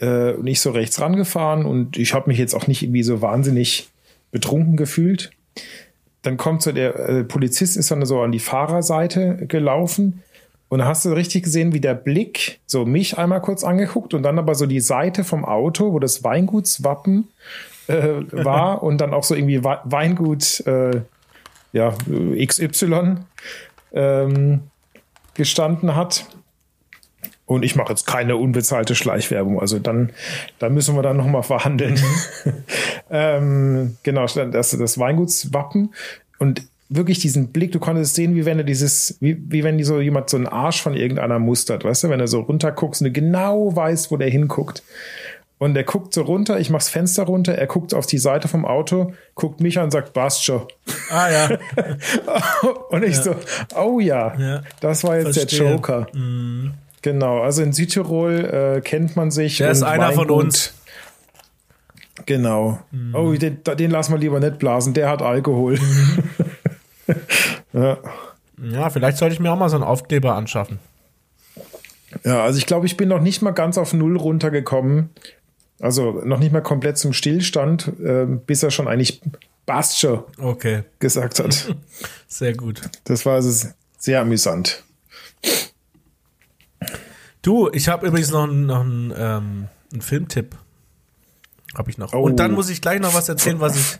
[0.00, 3.88] äh, nicht so rechts rangefahren und ich habe mich jetzt auch nicht irgendwie so wahnsinnig
[4.30, 5.30] betrunken gefühlt.
[6.22, 10.22] Dann kommt so der äh, Polizist ist dann so an die Fahrerseite gelaufen
[10.68, 14.22] und da hast du richtig gesehen, wie der Blick so mich einmal kurz angeguckt und
[14.22, 17.28] dann aber so die Seite vom Auto, wo das Weingutswappen
[17.86, 21.00] äh, war und dann auch so irgendwie Weingut äh,
[21.72, 21.94] ja,
[22.36, 23.16] XY
[23.92, 24.60] ähm,
[25.34, 26.26] gestanden hat.
[27.46, 29.58] Und ich mache jetzt keine unbezahlte Schleichwerbung.
[29.58, 30.12] Also dann,
[30.58, 31.94] da müssen wir dann nochmal verhandeln.
[31.94, 32.52] Mhm.
[33.10, 35.94] ähm, genau, das, das Weingutswappen.
[36.38, 40.00] Und wirklich diesen Blick, du konntest sehen, wie wenn er dieses, wie, wie wenn so
[40.00, 43.12] jemand so einen Arsch von irgendeiner mustert, weißt du, wenn er so runterguckst und du
[43.12, 44.82] genau weißt, wo der hinguckt.
[45.58, 48.64] Und er guckt so runter, ich mach's Fenster runter, er guckt auf die Seite vom
[48.64, 50.62] Auto, guckt mich an und sagt, passt schon.
[51.10, 51.58] Ah ja.
[52.90, 53.22] und ich ja.
[53.22, 53.34] so,
[53.76, 54.62] oh ja, ja.
[54.80, 55.58] das war jetzt Verstehe.
[55.58, 56.06] der Joker.
[56.14, 56.74] Mhm.
[57.02, 59.58] Genau, also in Südtirol äh, kennt man sich.
[59.58, 60.74] Der ist einer von uns.
[62.26, 62.80] Genau.
[62.90, 63.14] Mhm.
[63.14, 65.74] Oh, den, den lassen wir lieber nicht blasen, der hat Alkohol.
[65.74, 66.24] Mhm.
[67.72, 67.98] ja.
[68.62, 70.78] ja, vielleicht sollte ich mir auch mal so einen Aufkleber anschaffen.
[72.24, 75.10] Ja, also ich glaube, ich bin noch nicht mal ganz auf Null runtergekommen.
[75.80, 79.20] Also noch nicht mal komplett zum Stillstand, äh, bis er schon eigentlich
[79.66, 80.84] Bastsche okay.
[80.98, 81.74] gesagt hat.
[82.26, 82.80] Sehr gut.
[83.04, 84.84] Das war also sehr amüsant.
[87.42, 90.56] Du, ich habe übrigens noch, einen, noch einen, ähm, einen Filmtipp.
[91.76, 92.12] Habe ich noch.
[92.12, 92.20] Oh.
[92.20, 93.98] Und dann muss ich gleich noch was erzählen, was ich.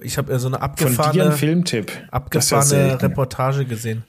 [0.00, 1.92] Ich habe ja so eine abgefahrene, Von dir einen Filmtipp.
[2.10, 4.04] abgefahrene ja Reportage gesehen.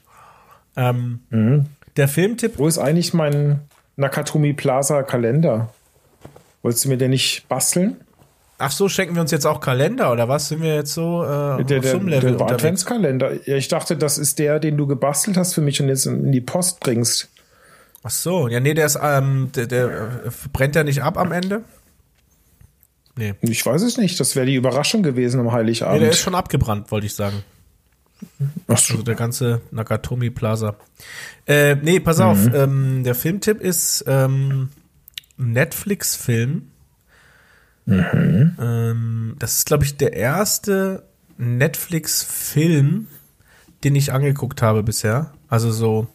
[0.76, 1.66] Ähm, mhm.
[1.96, 2.58] Der Filmtipp.
[2.58, 3.60] Wo ist eigentlich mein
[3.96, 5.72] Nakatomi Plaza Kalender?
[6.62, 7.96] Wolltest du mir den nicht basteln?
[8.58, 10.48] Ach so, schenken wir uns jetzt auch Kalender oder was?
[10.48, 13.48] Sind wir jetzt so äh, der, der, Level der Adventskalender.
[13.48, 16.30] Ja, ich dachte, das ist der, den du gebastelt hast für mich und jetzt in
[16.30, 17.30] die Post bringst.
[18.02, 21.32] Ach so, ja, nee, der ist, ähm, der, der äh, brennt ja nicht ab am
[21.32, 21.62] Ende.
[23.20, 23.34] Nee.
[23.42, 24.18] Ich weiß es nicht.
[24.18, 25.96] Das wäre die Überraschung gewesen am Heiligabend.
[25.96, 27.44] Nee, der ist schon abgebrannt, wollte ich sagen.
[28.66, 28.94] Ach so.
[28.94, 30.76] Also der ganze Nakatomi Plaza.
[31.46, 32.24] Äh, nee, pass mhm.
[32.24, 32.38] auf.
[32.54, 34.70] Ähm, der Filmtipp ist ähm,
[35.36, 36.70] Netflix-Film.
[37.84, 38.56] Mhm.
[38.58, 41.02] Ähm, das ist, glaube ich, der erste
[41.36, 43.06] Netflix-Film,
[43.84, 45.34] den ich angeguckt habe bisher.
[45.48, 46.08] Also so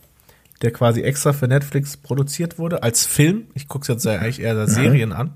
[0.63, 3.45] der quasi extra für Netflix produziert wurde, als Film.
[3.53, 4.67] Ich gucke es jetzt eigentlich eher mhm.
[4.67, 5.33] Serien an.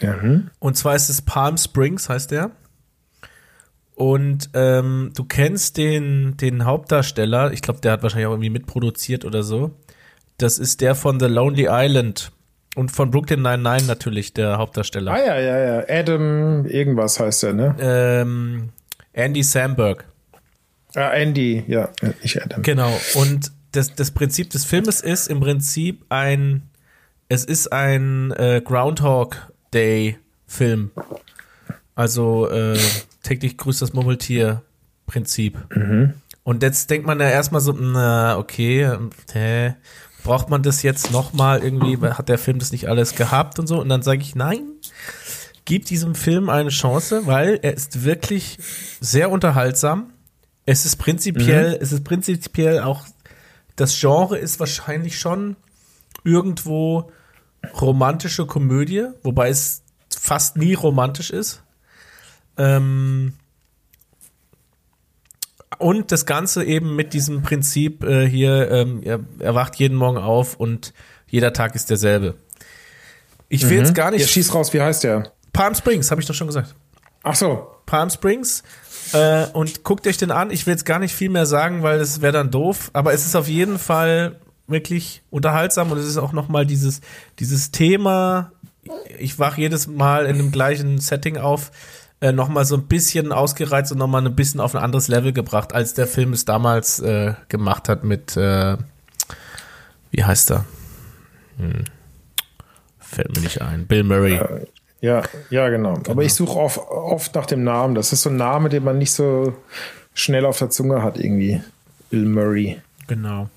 [0.00, 0.50] Mhm.
[0.58, 2.50] Und zwar ist es Palm Springs, heißt der.
[3.94, 9.26] Und ähm, du kennst den, den Hauptdarsteller, ich glaube, der hat wahrscheinlich auch irgendwie mitproduziert
[9.26, 9.72] oder so.
[10.38, 12.32] Das ist der von The Lonely Island.
[12.76, 15.12] Und von Brooklyn 99 natürlich, der Hauptdarsteller.
[15.12, 15.84] Ah ja, ja, ja.
[15.88, 17.76] Adam irgendwas heißt er, ne?
[17.78, 18.70] Ähm,
[19.12, 20.04] Andy Samberg.
[20.94, 21.90] Ah, Andy, ja,
[22.22, 22.62] nicht Adam.
[22.62, 22.98] Genau.
[23.16, 26.62] Und das, das Prinzip des Filmes ist im Prinzip ein,
[27.28, 30.90] es ist ein äh, Groundhog Day Film.
[31.94, 32.78] Also äh,
[33.22, 34.62] täglich grüßt das Murmeltier
[35.06, 35.58] Prinzip.
[35.74, 36.14] Mhm.
[36.44, 38.90] Und jetzt denkt man ja erstmal so, na, okay,
[39.32, 39.74] hä,
[40.22, 43.80] braucht man das jetzt nochmal irgendwie, hat der Film das nicht alles gehabt und so?
[43.80, 44.62] Und dann sage ich, nein,
[45.64, 48.58] gib diesem Film eine Chance, weil er ist wirklich
[49.00, 50.12] sehr unterhaltsam.
[50.66, 51.78] Es ist prinzipiell, mhm.
[51.80, 53.04] es ist prinzipiell auch
[53.76, 55.56] das Genre ist wahrscheinlich schon
[56.22, 57.10] irgendwo
[57.80, 61.62] romantische Komödie, wobei es fast nie romantisch ist.
[62.56, 63.34] Ähm
[65.78, 70.18] und das Ganze eben mit diesem Prinzip äh, hier, ähm, er, er, wacht jeden Morgen
[70.18, 70.92] auf und
[71.26, 72.34] jeder Tag ist derselbe.
[73.48, 73.84] Ich will mhm.
[73.84, 74.20] jetzt gar nicht.
[74.20, 75.32] Ja, schieß raus, wie heißt der?
[75.52, 76.74] Palm Springs, habe ich doch schon gesagt.
[77.22, 77.66] Ach so.
[77.86, 78.62] Palm Springs
[79.12, 80.50] äh, und guckt euch den an.
[80.50, 82.90] Ich will jetzt gar nicht viel mehr sagen, weil es wäre dann doof.
[82.92, 84.38] Aber es ist auf jeden Fall
[84.70, 87.00] wirklich unterhaltsam und es ist auch noch mal dieses
[87.38, 88.52] dieses Thema.
[89.18, 91.70] Ich wache jedes Mal in dem gleichen Setting auf.
[92.22, 95.08] Äh, noch mal so ein bisschen ausgereizt und noch mal ein bisschen auf ein anderes
[95.08, 98.76] Level gebracht, als der Film es damals äh, gemacht hat mit äh,
[100.10, 100.64] wie heißt er?
[101.58, 101.84] Hm.
[102.98, 103.86] Fällt mir nicht ein.
[103.86, 104.34] Bill Murray.
[104.34, 104.66] Äh,
[105.00, 105.94] ja, ja, genau.
[105.94, 106.10] genau.
[106.10, 107.94] Aber ich suche oft, oft nach dem Namen.
[107.94, 109.54] Das ist so ein Name, den man nicht so
[110.14, 111.62] schnell auf der Zunge hat, irgendwie.
[112.10, 112.80] Bill Murray.
[113.06, 113.48] Genau.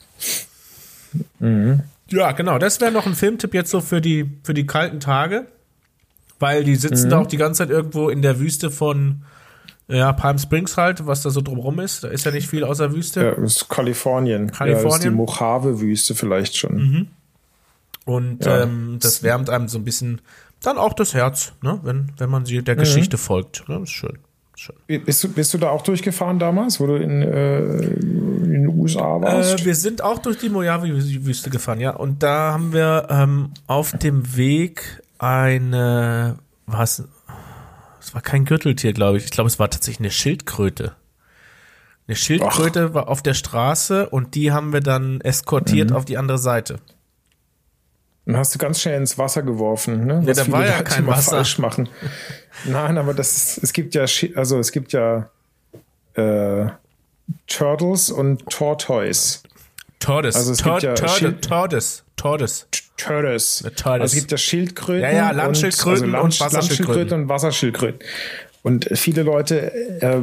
[1.39, 1.81] Mhm.
[2.09, 2.57] Ja, genau.
[2.59, 5.47] Das wäre noch ein Filmtipp jetzt so für die, für die kalten Tage.
[6.39, 7.09] Weil die sitzen Mhm.
[7.11, 9.23] da auch die ganze Zeit irgendwo in der Wüste von
[9.87, 12.03] ja, Palm Springs halt, was da so drumrum ist.
[12.03, 13.23] Da ist ja nicht viel außer Wüste.
[13.23, 14.41] Ja, das ist Kalifornien.
[14.41, 15.13] Ja, das ist die Kalifornien.
[15.13, 17.07] Mojave-Wüste vielleicht schon.
[18.05, 18.63] Und Ja.
[18.63, 20.21] ähm, das wärmt einem so ein bisschen
[20.61, 21.79] dann auch das Herz, ne?
[21.83, 23.67] wenn, wenn man sie der Geschichte folgt.
[23.69, 23.75] Ne?
[23.79, 24.17] Das ist schön.
[24.55, 24.75] Schön.
[25.05, 29.21] Bist du, bist du da auch durchgefahren damals, wo du in, äh, in den USA
[29.21, 29.61] warst?
[29.61, 31.91] Äh, wir sind auch durch die Mojave-Wüste gefahren, ja.
[31.91, 37.03] Und da haben wir ähm, auf dem Weg eine, was?
[37.99, 39.25] Es war kein Gürteltier, glaube ich.
[39.25, 40.93] Ich glaube, es war tatsächlich eine Schildkröte.
[42.05, 45.95] Eine Schildkröte war auf der Straße und die haben wir dann eskortiert Mhm.
[45.95, 46.79] auf die andere Seite.
[48.25, 50.21] Dann hast du ganz schnell ins Wasser geworfen, ne?
[50.23, 51.31] Was da war ja kein Wasser.
[51.31, 51.89] falsch machen.
[52.65, 54.05] Nein, aber das ist, es gibt ja,
[54.35, 55.29] also es gibt ja
[56.13, 56.67] äh,
[57.47, 59.39] Turtles und Tortoise.
[59.99, 60.35] Tordes.
[60.35, 62.03] Also es Tor gibt ja Tordes.
[62.15, 62.67] Tordes.
[62.97, 63.63] Turtles.
[63.65, 63.65] Turtles.
[63.83, 65.01] Also es gibt ja Schildkröten.
[65.01, 67.19] Ja, ja, Landschildkröten und, und also Land, Wasserschildkröten.
[67.19, 67.99] Landschildkröten und Wasserschildkröten.
[68.63, 70.19] Und viele Leute äh,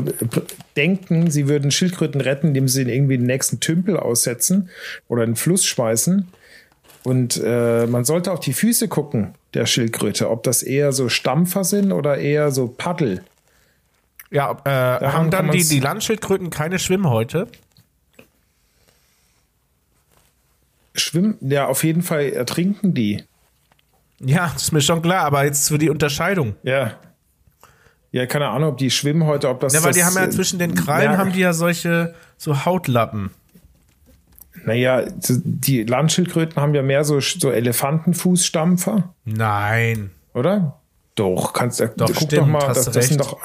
[0.76, 4.70] denken, sie würden Schildkröten retten, indem sie ihn irgendwie in den nächsten Tümpel aussetzen
[5.08, 6.28] oder in den Fluss schmeißen.
[7.02, 11.64] Und äh, man sollte auf die Füße gucken der Schildkröte, ob das eher so Stampfer
[11.64, 13.24] sind oder eher so Paddel.
[14.30, 17.48] Ja, äh, haben dann die, die Landschildkröten keine Schwimmhäute?
[20.94, 23.24] Schwimmen, ja, auf jeden Fall ertrinken die.
[24.20, 26.54] Ja, das ist mir schon klar, aber jetzt für die Unterscheidung.
[26.62, 26.94] Ja.
[28.12, 29.72] Ja, keine Ahnung, ob die schwimmen heute, ob das.
[29.72, 33.30] Ja, weil die haben ja zwischen den Krallen Merk- haben die ja solche so Hautlappen.
[34.64, 40.10] Naja, die Landschildkröten haben ja mehr so, so Elefantenfußstampfer, Nein.
[40.34, 40.80] oder?
[41.14, 41.88] Doch, kannst du.
[41.96, 43.38] Doch, guck stimmt, doch mal, das, das sind doch.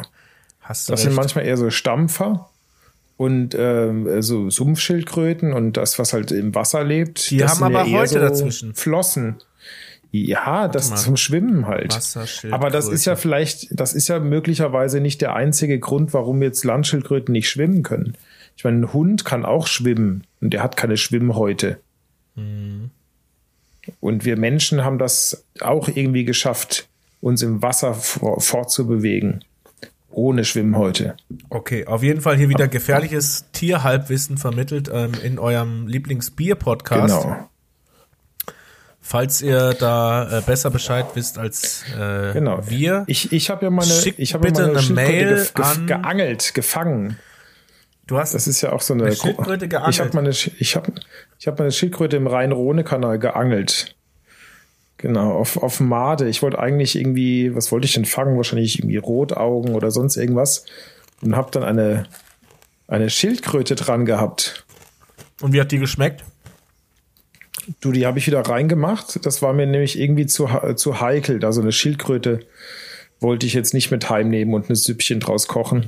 [0.62, 1.10] Hast du Das recht.
[1.10, 2.50] sind manchmal eher so Stampfer
[3.18, 7.30] und ähm, so Sumpfschildkröten und das, was halt im Wasser lebt.
[7.32, 8.74] Die das haben sind ja aber eher Häute dazwischen.
[8.76, 9.36] Flossen.
[10.12, 12.00] Ja, das zum Schwimmen halt.
[12.52, 16.64] Aber das ist ja vielleicht, das ist ja möglicherweise nicht der einzige Grund, warum jetzt
[16.64, 18.16] Landschildkröten nicht schwimmen können.
[18.58, 21.80] Ich meine, ein Hund kann auch schwimmen und der hat keine Schwimmhäute.
[22.36, 22.90] Mhm.
[24.00, 26.88] Und wir Menschen haben das auch irgendwie geschafft,
[27.22, 29.44] uns im Wasser fortzubewegen.
[30.10, 31.18] Ohne Schwimmhäute.
[31.50, 37.14] Okay, auf jeden Fall hier wieder gefährliches Tierhalbwissen vermittelt ähm, in eurem Lieblingsbier-Podcast.
[37.22, 37.50] Genau.
[39.02, 42.60] Falls ihr da äh, besser Bescheid wisst als äh, Genau.
[42.68, 43.04] wir.
[43.08, 45.88] Ich, ich habe ja meine, ich habe ja bitte meine eine Mail gef, gef, an-
[45.88, 47.18] geangelt, gefangen.
[48.08, 49.94] Du hast Das ist ja auch so eine, Eine Schildkröte geangelt?
[49.94, 50.94] Ich habe meine, ich habe,
[51.40, 53.96] ich habe meine Schildkröte im Rhein-Rhone-Kanal geangelt.
[54.98, 56.28] Genau, auf, auf Made.
[56.30, 58.38] Ich wollte eigentlich irgendwie, was wollte ich denn fangen?
[58.38, 60.66] Wahrscheinlich irgendwie Rotaugen oder sonst irgendwas.
[61.22, 62.08] Und habe dann eine,
[62.88, 64.66] eine Schildkröte dran gehabt.
[65.42, 66.24] und wie hat die geschmeckt?
[67.82, 69.26] Du, die habe ich wieder reingemacht.
[69.26, 71.40] Das war mir nämlich irgendwie zu, zu heikel.
[71.40, 72.42] Da so eine Schildkröte
[73.20, 75.86] wollte ich jetzt nicht mit heimnehmen und ein Süppchen draus kochen.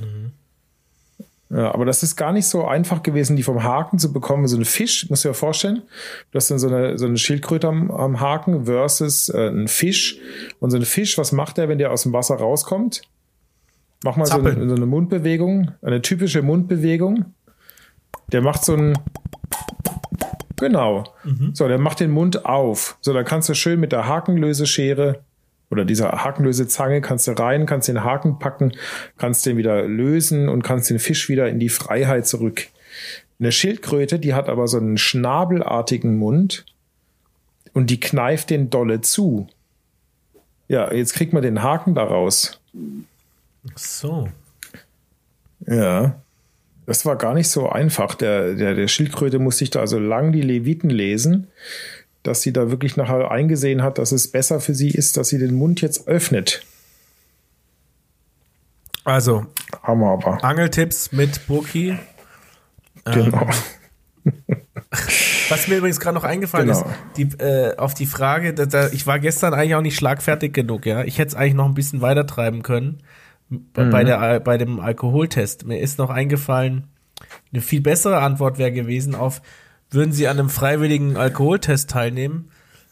[1.50, 4.46] Ja, aber das ist gar nicht so einfach gewesen, die vom Haken zu bekommen.
[4.46, 5.82] So ein Fisch, musst du dir vorstellen.
[6.30, 10.18] Du hast dann so eine, so eine Schildkröte am, am Haken versus äh, ein Fisch.
[10.60, 13.00] Und so ein Fisch, was macht der, wenn der aus dem Wasser rauskommt?
[14.04, 17.34] Mach mal so eine, so eine Mundbewegung, eine typische Mundbewegung.
[18.30, 18.98] Der macht so ein,
[20.56, 21.04] Genau.
[21.54, 22.98] So, der macht den Mund auf.
[23.00, 25.20] So, dann kannst du schön mit der Hakenlöseschere
[25.70, 28.72] oder dieser Hakenlösezange kannst du rein, kannst den Haken packen,
[29.18, 32.68] kannst den wieder lösen und kannst den Fisch wieder in die Freiheit zurück.
[33.38, 36.64] Eine Schildkröte, die hat aber so einen schnabelartigen Mund
[37.72, 39.46] und die kneift den dolle zu.
[40.68, 42.60] Ja, jetzt kriegt man den Haken daraus.
[43.72, 44.28] Ach so.
[45.66, 46.20] Ja.
[46.86, 48.14] Das war gar nicht so einfach.
[48.14, 51.48] Der, der, der Schildkröte musste ich da also lang die Leviten lesen,
[52.22, 55.38] dass sie da wirklich nachher eingesehen hat, dass es besser für sie ist, dass sie
[55.38, 56.64] den Mund jetzt öffnet.
[59.04, 59.46] Also,
[59.82, 60.44] Hammer aber.
[60.44, 61.98] Angeltipps mit Burki.
[63.04, 63.48] Genau.
[65.48, 66.80] Was mir übrigens gerade noch eingefallen Genau.
[66.80, 70.52] ist, die, äh, auf die Frage, da, da, ich war gestern eigentlich auch nicht schlagfertig
[70.52, 71.04] genug, ja.
[71.04, 72.98] Ich hätte es eigentlich noch ein bisschen weiter treiben können
[73.48, 73.90] bei, Mhm.
[73.90, 75.66] bei, der, bei dem Alkoholtest.
[75.66, 76.84] Mir ist noch eingefallen,
[77.52, 79.40] eine viel bessere Antwort wäre gewesen auf,
[79.90, 82.50] würden Sie an einem freiwilligen Alkoholtest teilnehmen?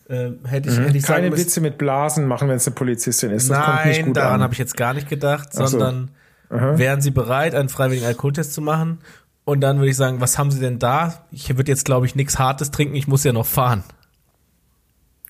[0.08, 1.22] Äh, hätte ich, hätte ich sagen Mhm.
[1.24, 3.50] Keine müssen, Witze mit Blasen machen, wenn es eine Polizistin ist.
[3.50, 4.42] Das kommt nicht Nein, gut daran an.
[4.42, 5.66] habe ich jetzt gar nicht gedacht, Ach so.
[5.66, 6.10] sondern
[6.48, 8.98] wären Sie bereit, einen freiwilligen Alkoholtest zu machen?
[9.44, 11.26] Und dann würde ich sagen, was haben Sie denn da?
[11.32, 13.82] Ich würde jetzt, glaube ich, nichts Hartes trinken, ich muss ja noch fahren.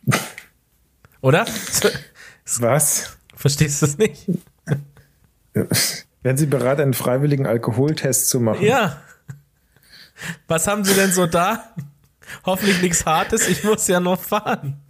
[1.22, 1.46] Oder?
[2.58, 3.16] Was?
[3.34, 4.28] Verstehst du es nicht?
[6.22, 8.62] Wären Sie bereit, einen freiwilligen Alkoholtest zu machen?
[8.64, 8.98] Ja.
[10.48, 11.72] Was haben Sie denn so da?
[12.44, 14.80] Hoffentlich nichts Hartes, ich muss ja noch fahren.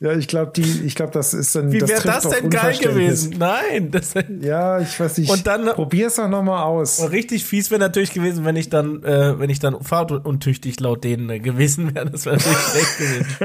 [0.00, 1.70] Ja, ich glaube, die, ich glaube, das ist dann.
[1.70, 3.36] Wie das wäre das auf denn geil gewesen?
[3.38, 5.30] Nein, das Ja, ich weiß nicht.
[5.30, 7.10] Und dann- probier's doch nochmal aus.
[7.12, 11.30] richtig fies wäre natürlich gewesen, wenn ich dann, äh, wenn ich dann fahruntüchtig laut denen
[11.30, 12.10] äh, gewesen wäre.
[12.10, 13.36] Das wäre natürlich schlecht gewesen.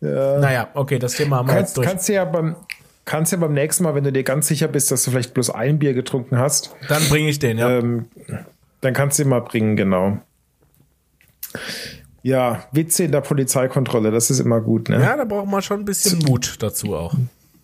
[0.00, 1.86] Naja, okay, das Thema haben wir jetzt Kannst, durch.
[1.88, 2.56] kannst du ja beim,
[3.04, 5.50] kannst ja beim nächsten Mal, wenn du dir ganz sicher bist, dass du vielleicht bloß
[5.50, 7.78] ein Bier getrunken hast, dann bringe ich den, ja.
[7.78, 8.06] ähm,
[8.80, 10.18] dann kannst du ihn mal bringen, genau.
[12.22, 15.00] Ja, Witze in der Polizeikontrolle, das ist immer gut, ne?
[15.00, 17.14] ja, da braucht man schon ein bisschen Mut dazu auch.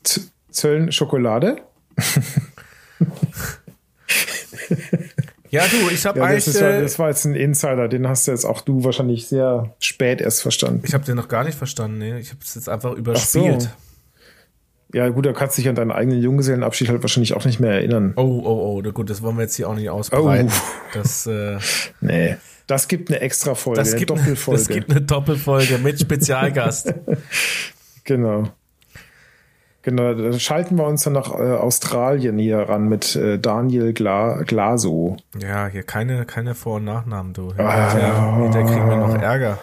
[0.03, 1.59] Z- Zöllen Schokolade?
[5.51, 7.89] Ja, du, ich habe Ja, das, eigentlich, ist, ja- äh, das war jetzt ein Insider,
[7.89, 10.82] den hast du jetzt auch du wahrscheinlich sehr spät erst verstanden.
[10.84, 11.99] ich habe den noch gar nicht verstanden.
[11.99, 12.18] Nee.
[12.18, 13.70] Ich habe es jetzt einfach überspielt.
[14.93, 17.72] Ja, gut, da kannst du dich an deinen eigenen Junggesellenabschied halt wahrscheinlich auch nicht mehr
[17.72, 18.14] erinnern.
[18.16, 20.51] Oh, oh, oh, na gut, das wollen wir jetzt hier auch nicht ausbreiten.
[20.51, 20.99] Oh.
[20.99, 21.59] Das, äh,
[22.01, 22.36] Nee.
[22.66, 24.59] Das gibt eine extra Folge, das, eine gibt, Doppelfolge.
[24.59, 26.93] das gibt eine Doppelfolge mit Spezialgast.
[28.05, 28.45] Genau.
[29.82, 34.43] Genau, da schalten wir uns dann nach äh, Australien hier ran mit äh, Daniel Gla
[34.43, 35.16] Glaso.
[35.41, 37.55] ja, hier keine, keine Vor- und Nachnamen, du.
[37.57, 37.97] Ah.
[37.99, 39.59] Ja, da kriegen wir noch Ärger.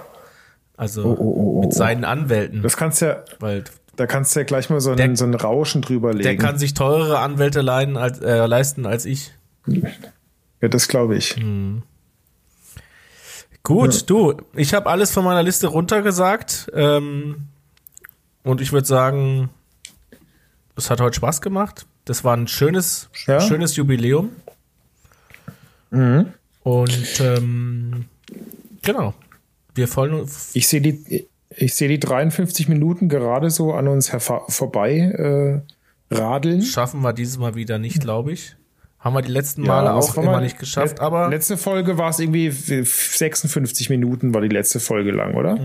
[0.78, 1.72] Also Oh, oh, oh, mit oh.
[1.72, 2.64] seinen Anwälten.
[2.64, 3.66] Das kannst ja, weil
[3.96, 6.42] da kannst du ja gleich mal so Der- einen, so einen Rauschen drüber der legen.
[6.42, 9.32] kann sich teurere Anwälte leiden als, äh, leisten als ich.
[10.62, 11.36] ja, das glaube ich.
[11.36, 11.84] Hm.
[13.64, 16.70] Gut, du, ich habe alles von meiner Liste runtergesagt.
[16.74, 17.48] Ähm,
[18.44, 19.50] und ich würde sagen,
[20.76, 21.88] es hat heute Spaß gemacht.
[22.06, 23.40] Das war ein schönes, Ja.
[23.42, 24.30] schönes Jubiläum.
[25.90, 26.34] Mhm.
[26.62, 28.06] Und ähm,
[28.84, 29.16] genau.
[29.74, 30.52] Wir freuen uns.
[30.54, 31.28] Ich sehe die,
[31.58, 34.10] ich sehe die 53 Minuten gerade so an uns
[34.50, 35.64] vorbei
[36.12, 36.62] äh, radeln.
[36.62, 38.56] Schaffen wir dieses Mal wieder nicht, glaube ich.
[39.00, 42.10] Haben wir die letzten Male das auch immer mal- nicht geschafft, aber Letzte Folge war
[42.10, 45.60] es irgendwie 56 Minuten, war die letzte Folge lang, oder?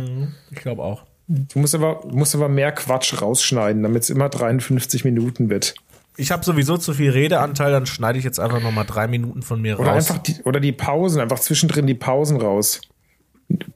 [0.51, 1.05] ich glaube auch.
[1.27, 5.75] Du musst aber, musst aber mehr Quatsch rausschneiden, damit es immer 53 Minuten wird.
[6.17, 9.63] Ich habe sowieso zu viel Redeanteil, dann schneide ich jetzt einfach nochmal drei Minuten von
[9.63, 10.11] mir Oder raus.
[10.11, 12.81] einfach die, oder die Pausen, einfach zwischendrin die Pausen raus.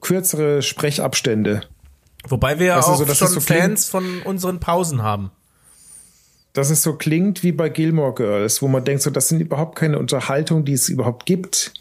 [0.00, 1.62] Kürzere Sprechabstände.
[2.28, 5.30] Wobei wir ja auch so, schon so Fans von unseren Pausen haben.
[6.52, 9.76] Dass es so klingt wie bei Gilmore Girls, wo man denkt, so, das sind überhaupt
[9.76, 11.74] keine Unterhaltung, die es überhaupt gibt.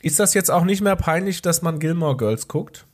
[0.00, 2.86] Ist das jetzt auch nicht mehr peinlich, dass man Gilmore Girls guckt?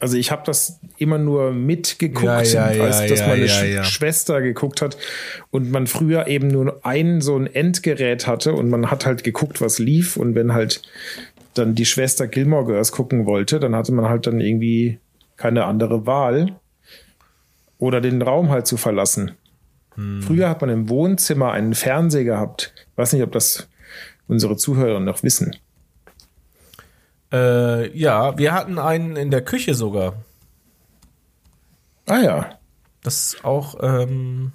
[0.00, 3.84] Also ich habe das immer nur mitgeguckt, Ja, ja, ja, als dass meine Sch.
[3.84, 4.96] Schwester geguckt hat
[5.50, 9.60] und man früher eben nur ein so ein Endgerät hatte und man hat halt geguckt,
[9.60, 10.80] was lief und wenn halt
[11.54, 14.98] dann die Schwester Gilmore Girls gucken wollte, dann hatte man halt dann irgendwie
[15.36, 16.60] keine andere Wahl
[17.78, 19.32] oder den Raum halt zu verlassen.
[19.94, 20.22] Hm.
[20.22, 22.72] Früher hat man im Wohnzimmer einen Fernseher gehabt.
[22.92, 23.68] Ich weiß nicht, ob das
[24.28, 25.56] unsere Zuhörer noch wissen.
[27.32, 30.14] Äh, ja, wir hatten einen in der Küche sogar.
[32.06, 32.58] Ah ja.
[33.02, 34.52] Das ist auch, ähm,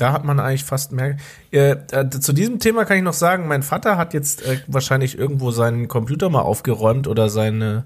[0.00, 1.16] da hat man eigentlich fast mehr.
[1.50, 5.18] Äh, äh, zu diesem Thema kann ich noch sagen, mein Vater hat jetzt äh, wahrscheinlich
[5.18, 7.84] irgendwo seinen Computer mal aufgeräumt oder seine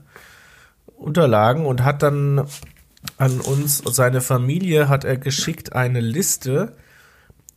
[0.96, 2.46] Unterlagen und hat dann
[3.18, 6.76] an uns, seine Familie, hat er geschickt eine Liste,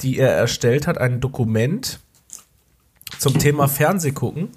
[0.02, 2.00] die er erstellt hat, ein Dokument
[3.18, 4.50] zum Thema Fernsehgucken.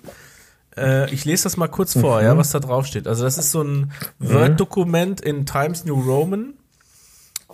[0.76, 3.06] Äh, ich lese das mal kurz vor, ja, was da drauf steht.
[3.06, 6.54] Also das ist so ein Word-Dokument in Times New Roman.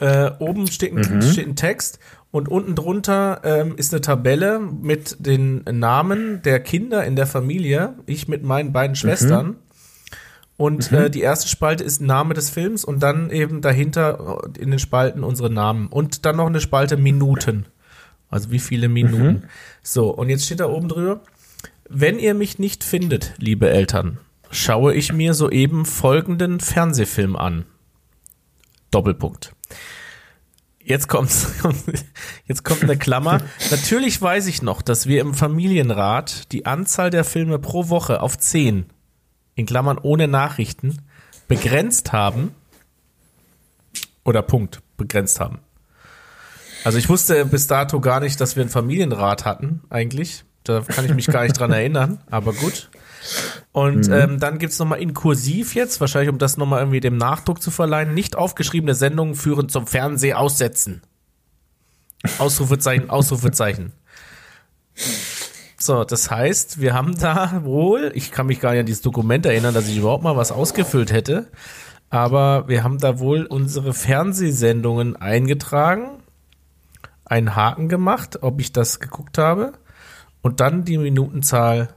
[0.00, 1.98] Äh, oben steht ein, steht ein Text
[2.36, 7.94] und unten drunter ähm, ist eine Tabelle mit den Namen der Kinder in der Familie.
[8.04, 9.56] Ich mit meinen beiden Schwestern.
[10.58, 14.70] Und äh, die erste Spalte ist Name des Films und dann eben dahinter äh, in
[14.70, 15.86] den Spalten unsere Namen.
[15.86, 17.64] Und dann noch eine Spalte Minuten.
[18.28, 19.44] Also wie viele Minuten.
[19.82, 21.20] So, und jetzt steht da oben drüber.
[21.88, 24.18] Wenn ihr mich nicht findet, liebe Eltern,
[24.50, 27.64] schaue ich mir soeben folgenden Fernsehfilm an.
[28.90, 29.55] Doppelpunkt.
[30.86, 31.48] Jetzt kommt's.
[32.46, 33.40] Jetzt kommt eine Klammer.
[33.72, 38.38] Natürlich weiß ich noch, dass wir im Familienrat die Anzahl der Filme pro Woche auf
[38.38, 38.86] 10,
[39.56, 41.02] in Klammern ohne Nachrichten,
[41.48, 42.54] begrenzt haben.
[44.24, 45.58] Oder Punkt, begrenzt haben.
[46.84, 50.44] Also ich wusste bis dato gar nicht, dass wir einen Familienrat hatten, eigentlich.
[50.62, 52.90] Da kann ich mich gar nicht dran erinnern, aber gut.
[53.72, 57.16] Und ähm, dann gibt's noch nochmal in Kursiv jetzt, wahrscheinlich um das nochmal irgendwie dem
[57.16, 61.02] Nachdruck zu verleihen, nicht aufgeschriebene Sendungen führen zum Fernseh aussetzen.
[62.38, 63.92] Ausrufezeichen, Ausrufezeichen.
[65.78, 69.44] So, das heißt, wir haben da wohl, ich kann mich gar nicht an dieses Dokument
[69.44, 71.50] erinnern, dass ich überhaupt mal was ausgefüllt hätte,
[72.08, 76.22] aber wir haben da wohl unsere Fernsehsendungen eingetragen,
[77.24, 79.72] einen Haken gemacht, ob ich das geguckt habe
[80.42, 81.88] und dann die Minutenzahl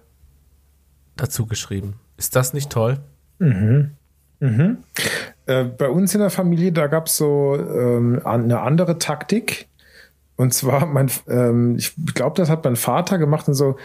[1.22, 1.96] dazu geschrieben.
[2.18, 3.00] Ist das nicht toll?
[5.46, 9.68] Äh, bei uns in der Familie, da gab es so ähm, eine andere Taktik.
[10.36, 13.78] Und zwar, mein, ähm, ich glaube, das hat mein Vater gemacht und so,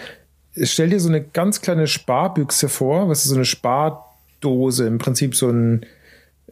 [0.62, 5.34] stell dir so eine ganz kleine Sparbüchse vor, was ist so eine Spardose, im Prinzip
[5.34, 5.84] so, ein,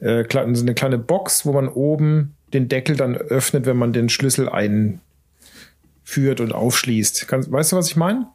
[0.00, 4.08] äh, so eine kleine Box, wo man oben den Deckel dann öffnet, wenn man den
[4.08, 5.00] Schlüssel einführt
[6.40, 7.28] und aufschließt.
[7.28, 8.26] Kannst, weißt du, was ich meine?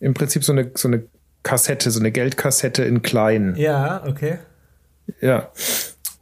[0.00, 1.04] Im Prinzip so eine, so eine
[1.44, 3.54] Kassette, so eine Geldkassette in klein.
[3.56, 4.38] Ja, okay.
[5.20, 5.50] Ja.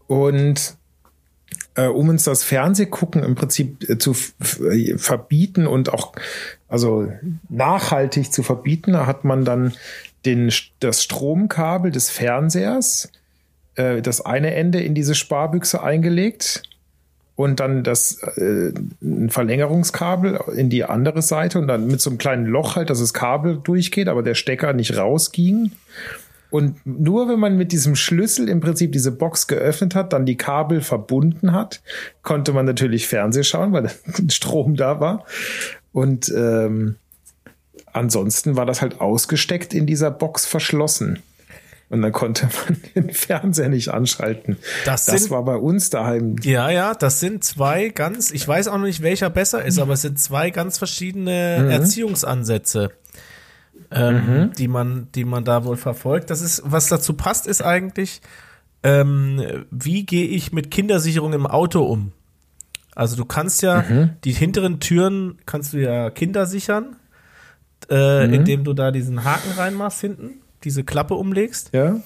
[0.07, 0.77] Und
[1.75, 4.14] äh, um uns das Fernsehgucken im Prinzip äh, zu
[4.70, 6.12] äh, verbieten und auch
[6.68, 7.11] also
[7.49, 9.73] nachhaltig zu verbieten, hat man dann
[10.27, 13.11] den, das Stromkabel des Fernsehers,
[13.77, 16.64] äh, das eine Ende in diese Sparbüchse eingelegt
[17.35, 18.72] und dann das äh,
[19.03, 23.01] ein Verlängerungskabel in die andere Seite und dann mit so einem kleinen Loch halt, dass
[23.01, 25.72] das Kabel durchgeht, aber der Stecker nicht rausging.
[26.51, 30.37] Und nur wenn man mit diesem Schlüssel im Prinzip diese Box geöffnet hat, dann die
[30.37, 31.80] Kabel verbunden hat,
[32.22, 33.91] konnte man natürlich Fernseh schauen, weil
[34.28, 35.24] Strom da war.
[35.93, 36.97] Und ähm,
[37.93, 41.20] ansonsten war das halt ausgesteckt in dieser Box verschlossen.
[41.93, 44.57] Und dann konnte man den Fernseher nicht anschalten.
[44.86, 46.36] Das Das, sind- war bei uns daheim.
[46.43, 49.93] Ja, ja, das sind zwei ganz, ich weiß auch noch nicht, welcher besser ist, aber
[49.93, 51.70] es sind zwei ganz verschiedene Mhm.
[51.70, 52.90] Erziehungsansätze,
[53.90, 56.30] ähm, die man, die man da wohl verfolgt.
[56.30, 58.20] Das ist, was dazu passt, ist eigentlich,
[58.82, 62.12] ähm, wie gehe ich mit Kindersicherung im Auto um?
[62.95, 64.11] Also du kannst ja Mhm.
[64.24, 66.97] die hinteren Türen kannst du ja Kinder sichern,
[67.90, 68.32] äh, Mhm.
[68.34, 71.71] indem du da diesen Haken reinmachst hinten, diese Klappe umlegst.
[71.73, 72.01] Ja,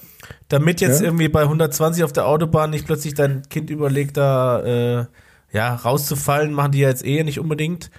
[0.49, 1.05] Damit jetzt Ja.
[1.07, 4.61] irgendwie bei 120 auf der Autobahn nicht plötzlich dein Kind überlegt, da
[5.01, 5.05] äh,
[5.53, 7.89] ja rauszufallen, machen die ja jetzt eh nicht unbedingt.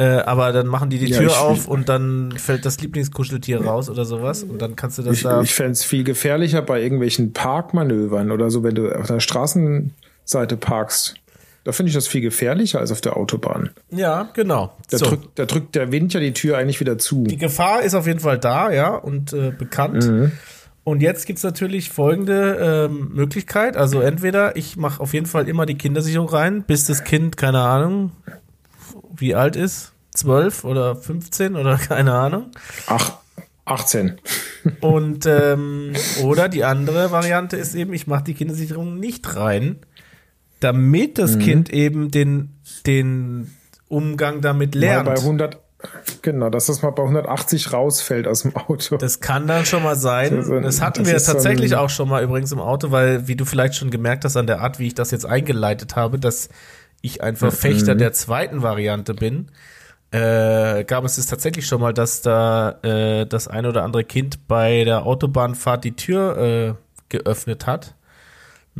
[0.00, 3.90] Äh, aber dann machen die die Ja, Tür auf und dann fällt das Lieblingskuscheltier raus
[3.90, 5.42] oder sowas und dann kannst du das ich, da.
[5.42, 10.56] ich fände es viel gefährlicher bei irgendwelchen Parkmanövern oder so, wenn du auf der Straßenseite
[10.56, 11.16] parkst.
[11.68, 13.68] Da finde ich das viel gefährlicher als auf der Autobahn.
[13.90, 14.72] ja, genau.
[14.88, 15.04] Da, So.
[15.04, 17.24] drückt, da drückt der Wind ja die Tür eigentlich wieder zu.
[17.24, 20.08] Die Gefahr ist auf jeden Fall da, ja, und äh, bekannt.
[20.08, 20.32] Mhm.
[20.82, 23.76] Und jetzt gibt's natürlich folgende ähm, Möglichkeit.
[23.76, 27.60] Also entweder ich mache auf jeden Fall immer die Kindersicherung rein, bis das Kind, keine
[27.60, 28.12] Ahnung,
[29.14, 32.46] wie alt ist, 12 oder 15 oder keine Ahnung.
[32.86, 33.18] Ach,
[33.66, 34.18] 18.
[34.80, 35.92] Und ähm,
[36.22, 39.80] oder die andere Variante ist eben, ich mache die Kindersicherung nicht rein,
[40.60, 43.50] damit das Kind eben den, den
[43.88, 45.06] Umgang damit Mal lernt.
[45.06, 45.58] bei 100,
[46.22, 48.96] genau, dass das mal bei 180 rausfällt aus dem Auto.
[48.96, 50.36] Das kann dann schon mal sein.
[50.36, 52.58] Das so ein- Das hatten das wir so tatsächlich ein- auch schon mal übrigens im
[52.60, 55.24] Auto, weil, wie du vielleicht schon gemerkt hast an der Art, wie ich das jetzt
[55.26, 56.48] eingeleitet habe, dass
[57.00, 57.98] ich ein Verfechter Mhm.
[57.98, 59.50] der zweiten Variante bin,
[60.10, 64.48] äh, gab es es tatsächlich schon mal, dass da äh, das ein oder andere Kind
[64.48, 66.74] bei der Autobahnfahrt die Tür äh,
[67.10, 67.94] geöffnet hat.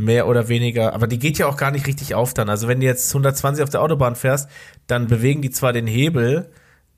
[0.00, 2.48] Mehr oder weniger, aber die geht ja auch gar nicht richtig auf dann.
[2.48, 4.48] Also wenn du jetzt 120 auf der Autobahn fährst,
[4.86, 6.50] dann bewegen die zwar den Hebel,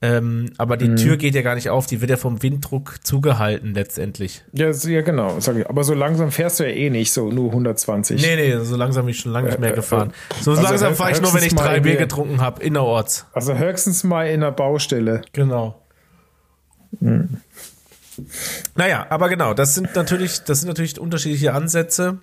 [0.03, 0.96] ähm, aber Mhm.
[0.96, 4.44] die Tür geht ja gar nicht auf, die wird ja vom Winddruck zugehalten letztendlich.
[4.53, 5.40] Ja, ja genau.
[5.40, 5.66] Sag ich.
[5.66, 8.20] Aber so langsam fährst du ja eh nicht, so nur 120.
[8.20, 10.12] Nee, nee, so langsam bin ich schon lange nicht mehr Äh, äh, gefahren.
[10.42, 13.24] So also langsam fahre ich nur, wenn ich drei Bier getrunken habe, innerorts.
[13.32, 15.22] Also höchstens mal in der Baustelle.
[15.32, 15.82] Genau.
[18.74, 22.18] Naja, aber genau, das sind natürlich, das sind natürlich unterschiedliche Ansätze.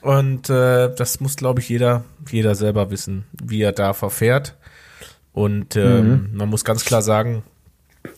[0.00, 4.56] Und äh, das muss, glaube ich, jeder, jeder selber wissen, wie er da verfährt.
[5.32, 7.42] Und ähm, man muss ganz klar sagen,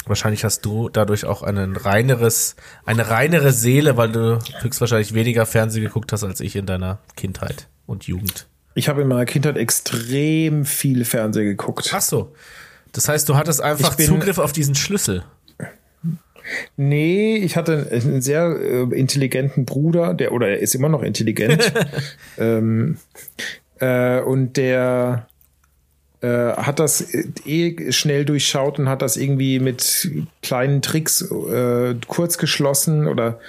[0.07, 5.85] wahrscheinlich hast du dadurch auch ein reineres, eine reinere Seele, weil du höchstwahrscheinlich weniger Fernsehen
[5.85, 8.47] geguckt hast als ich in deiner Kindheit und Jugend.
[8.75, 11.91] Ich habe in meiner Kindheit extrem viel Fernsehen geguckt.
[11.93, 12.33] Ach so.
[12.93, 15.25] Das heißt, du hattest einfach Zugriff auf diesen Schlüssel.
[16.77, 21.73] Nee, ich hatte einen sehr äh, intelligenten Bruder, der oder er ist immer noch intelligent.
[22.39, 22.97] ähm,
[23.79, 25.27] äh, und der
[26.21, 30.11] äh, hat das äh, eh schnell durchschaut und hat das irgendwie mit
[30.43, 33.41] kleinen Tricks äh, kurz geschlossen oder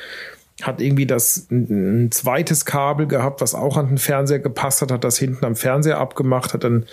[0.61, 4.91] hat irgendwie das ein, ein zweites Kabel gehabt, was auch an den Fernseher gepasst hat,
[4.91, 6.85] hat das hinten am Fernseher abgemacht, hat dann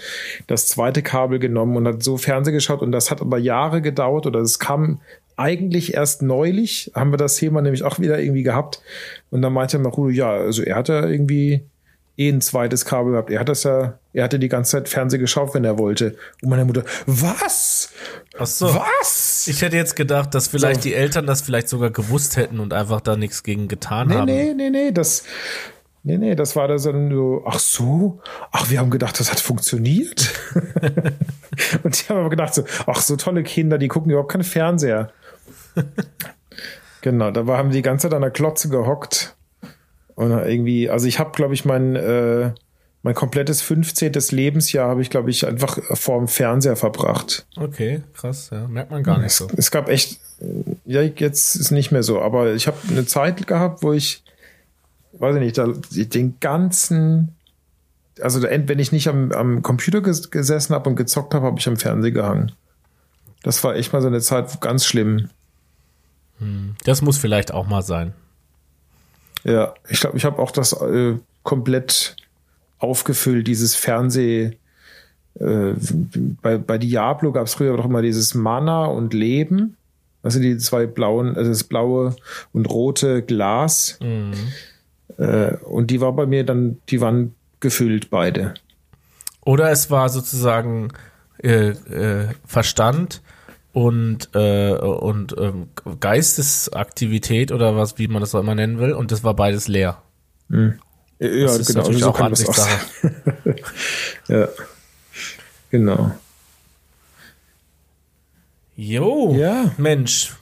[0.47, 4.27] das zweite Kabel genommen und hat so Fernseher geschaut und das hat aber Jahre gedauert
[4.27, 5.01] oder es kam
[5.39, 8.81] eigentlich erst neulich, haben wir das Thema nämlich auch wieder irgendwie gehabt
[9.31, 11.65] und dann meinte Marudo, ja, also er hat ja irgendwie
[12.17, 13.31] eh ein zweites Kabel gehabt.
[13.31, 16.17] Er hat das ja, er hatte die ganze Zeit Fernsehen geschaut, wenn er wollte.
[16.43, 17.91] Und meine Mutter, was?
[18.37, 18.67] Ach so.
[18.75, 19.47] Was?
[19.47, 20.89] Ich hätte jetzt gedacht, dass vielleicht So.
[20.89, 24.27] die Eltern das vielleicht sogar gewusst hätten und einfach da nichts gegen getan Nee, haben.
[24.27, 25.23] nee, nee, nee, das,
[26.03, 28.21] nee, nee, das war da so, so, ach so,
[28.51, 30.35] ach, wir haben gedacht, das hat funktioniert.
[31.85, 35.13] und die haben aber gedacht so, ach, so tolle Kinder, die gucken überhaupt keinen Fernseher.
[37.01, 39.37] Genau, da haben die ganze Zeit an der Klotze gehockt.
[40.15, 42.51] Und irgendwie, also ich habe, glaube ich, mein, äh,
[43.03, 44.13] mein komplettes 15.
[44.31, 47.47] Lebensjahr habe ich, glaube ich, einfach vor dem Fernseher verbracht.
[47.57, 48.67] Okay, krass, ja.
[48.67, 49.47] Merkt man gar nicht so.
[49.57, 50.19] Es gab echt,
[50.85, 54.25] ja, jetzt ist nicht mehr so, aber ich habe eine Zeit gehabt, wo ich,
[55.13, 57.37] weiß ich nicht, da, den ganzen,
[58.21, 61.69] also wenn ich nicht am, am Computer ges gesessen habe und gezockt habe, habe ich
[61.69, 62.53] am Fernseher gehangen.
[63.45, 65.31] Das war echt mal so eine Zeit ganz schlimm.
[66.85, 68.13] Das muss vielleicht auch mal sein.
[69.45, 72.17] Ja, ich glaube, ich habe auch das äh, komplett
[72.79, 74.57] aufgefüllt, dieses Fernseh.
[75.39, 75.75] Äh,
[76.43, 79.77] bei, bei Diablo gab es früher doch immer dieses Mana und Leben.
[80.23, 82.17] Das sind die zwei blauen, also das blaue
[82.53, 83.99] und rote Glas.
[85.17, 88.55] Äh, und die war bei mir dann, die waren gefüllt beide.
[89.45, 90.93] Oder es war sozusagen
[91.39, 91.73] äh,
[92.45, 93.23] Verstand
[93.79, 95.69] und, äh, und ähm,
[96.01, 100.03] Geistesaktivität oder was, wie man das auch immer nennen will, und das war beides leer.
[100.49, 100.73] Ja,
[101.21, 102.57] Das ist natürlich auch kann das auch
[104.29, 104.49] ja.
[105.71, 106.11] Genau.
[108.75, 109.73] Jo, Ja.
[109.77, 110.35] Mensch,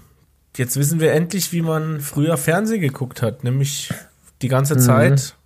[0.56, 3.92] jetzt wissen wir endlich, wie man früher Fernsehen geguckt hat, nämlich
[4.42, 5.36] die ganze Zeit.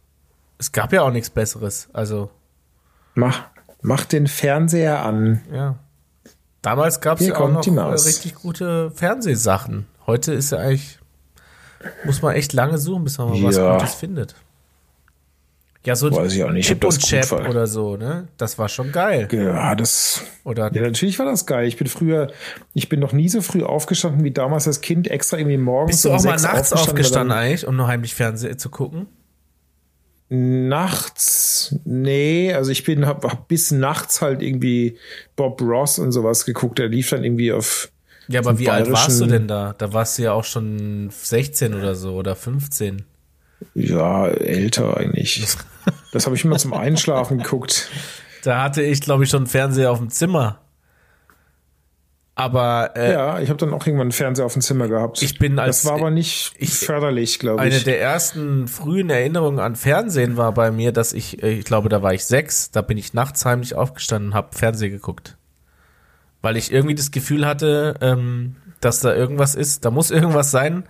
[0.59, 2.31] Es gab ja auch nichts Besseres, also
[3.15, 3.43] Mach,
[3.83, 5.41] mach den Fernseher an.
[5.53, 5.77] ja.
[6.63, 9.87] Damals gab es ja auch noch äh, richtig gute Fernsehsachen.
[10.07, 10.99] Heute ist ja eigentlich,
[12.05, 13.77] muss man echt lange suchen, bis man mal was Ja.
[13.79, 14.35] Gutes findet.
[15.83, 18.29] Ja, so Weiß ich auch nicht, Chip und Chap oder so, ne?
[18.37, 19.27] Das war schon geil.
[19.33, 20.23] Ja, das.
[20.45, 21.67] Oder Ja, natürlich war das geil.
[21.67, 22.31] Ich bin früher,
[22.75, 25.93] ich bin noch nie so früh aufgestanden wie damals als Kind, extra irgendwie morgens.
[25.93, 28.69] bist du um auch mal sechs nachts aufgestanden dann- eigentlich, um nur heimlich Fernsehen zu
[28.69, 29.07] gucken?
[30.33, 34.97] Nachts, nee, also ich bin, hab, hab bis nachts halt irgendwie
[35.35, 36.79] Bob Ross und sowas geguckt.
[36.79, 37.91] Der lief dann irgendwie auf.
[38.29, 39.75] Ja, aber wie alt warst du denn da?
[39.77, 43.03] Da warst du ja auch schon 16 oder so oder 15.
[43.75, 45.47] Ja, älter eigentlich.
[46.13, 47.89] Das habe ich immer zum Einschlafen geguckt.
[48.43, 50.61] Da hatte ich, glaube ich, schon einen Fernseher auf dem Zimmer.
[52.41, 55.23] Aber äh, Ja, ich habe dann auch irgendwann einen Fernseher auf dem Zimmer gehabt.
[55.23, 57.85] Ich bin als- das war aber nicht ich- förderlich, glaube eine ich.
[57.85, 62.03] der ersten frühen Erinnerungen an Fernsehen war bei mir, dass ich, äh, ich glaube, da
[62.03, 65.37] war ich sechs, da bin ich nachts heimlich aufgestanden und habe Fernsehen geguckt.
[66.43, 70.85] Weil ich irgendwie das Gefühl hatte, ähm, dass da irgendwas ist, da muss irgendwas sein,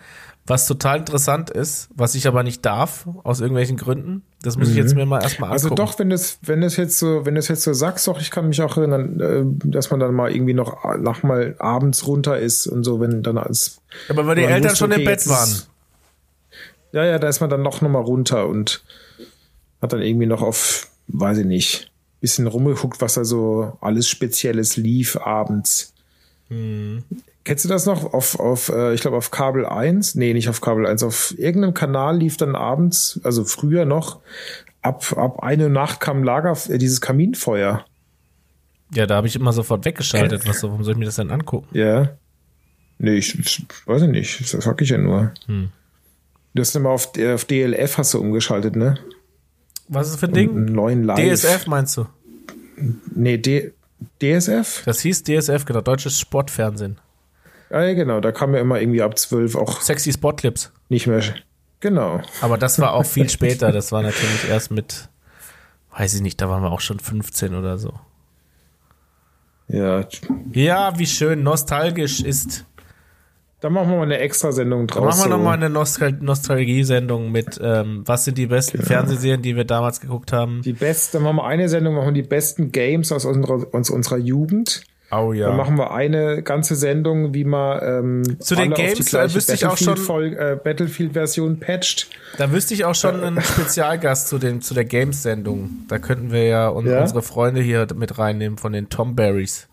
[0.51, 4.23] was total interessant ist, was ich aber nicht darf, aus irgendwelchen Gründen.
[4.43, 5.65] Das muss ich jetzt mir mal erstmal angucken.
[5.71, 8.31] Also doch, wenn das, wenn das jetzt so, wenn das jetzt so sagst, doch, ich
[8.31, 12.39] kann mich auch erinnern, äh, dass man dann mal irgendwie noch nach mal abends runter
[12.39, 15.21] ist und so, wenn dann als aber weil die Eltern wusste, schon im okay, Bett
[15.21, 15.49] jetzt waren.
[15.49, 15.71] ist-
[16.93, 18.83] Ja, ja, da ist man dann noch noch mal runter und
[19.81, 21.91] hat dann irgendwie noch auf, weiß ich nicht,
[22.21, 25.95] bisschen rumgeguckt, was da so alles Spezielles lief abends.
[26.49, 27.05] Hm.
[27.45, 28.13] Kennst du das noch?
[28.13, 30.15] Auf, auf äh, ich glaube, auf Kabel 1?
[30.15, 31.03] Nee, nicht auf Kabel 1.
[31.03, 34.21] Auf irgendeinem Kanal lief dann abends, also früher noch,
[34.83, 37.85] ab, ab eine Nacht kam Lager, äh, dieses Kaminfeuer.
[38.93, 40.47] Ja, da habe ich immer sofort weggeschaltet.
[40.47, 41.69] Was, warum soll ich mir das denn angucken?
[41.73, 42.11] Ja.
[42.99, 44.41] Nee, ich, ich weiß ich nicht.
[44.41, 45.33] Das sag ich ja nur.
[45.47, 45.71] Hm.
[46.55, 48.99] Du hast immer auf, äh, auf DLF hast du umgeschaltet, ne?
[49.89, 50.65] Was ist das für ein Ding?
[50.67, 51.19] neuen Live.
[51.19, 52.07] DSF meinst du?
[53.15, 53.73] Nee, D,
[54.23, 54.83] DSF?
[54.85, 56.99] Das hieß DSF, genau, Deutsches Sportfernsehen.
[57.71, 58.21] Ja, genau.
[58.21, 60.73] Da kam ja immer irgendwie ab 12 auch Sexy Sportclips.
[60.89, 61.23] nicht mehr.
[61.81, 62.21] Genau.
[62.41, 63.73] Aber das war auch viel später.
[63.73, 65.09] Das war natürlich erst mit,
[65.97, 67.95] weiß ich nicht, da waren wir auch schon 15 oder so.
[69.69, 70.05] Ja.
[70.53, 72.67] Ja, wie schön nostalgisch ist.
[73.61, 75.05] Da machen wir mal eine Extrasendung Da draus.
[75.05, 75.29] machen wir so.
[75.39, 80.33] nochmal eine Nostal Nostalgie-Sendung mit, ähm, was sind die besten Fernsehserien, die wir damals geguckt
[80.33, 80.63] haben.
[80.63, 83.91] Die besten, dann machen wir eine Sendung, machen wir die besten Games aus unserer, aus
[83.91, 84.83] unserer Jugend.
[85.13, 85.49] Oh ja.
[85.49, 89.07] Dann machen wir eine ganze Sendung, wie man ähm, Zu den alle auf die Games,
[89.11, 92.09] gleiche äh, wüsste ich auch schon- äh, Battlefield-Version patcht.
[92.39, 95.71] Da wüsste ich auch schon einen Spezialgast zu, den, zu der Games-Sendung.
[95.89, 97.01] Da könnten wir ja, un Ja?
[97.01, 99.67] unsere Freunde hier mit reinnehmen von den Tom Berries.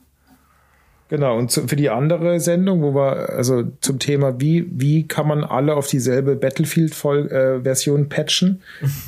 [1.10, 5.26] Genau, und zu, für die andere Sendung, wo wir, also zum Thema, wie, wie kann
[5.28, 8.62] man alle auf dieselbe Battlefield-Version patchen,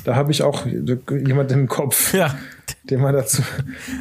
[0.04, 2.38] da habe ich auch jemanden im Kopf, Ja.
[2.84, 3.42] Den man dazu.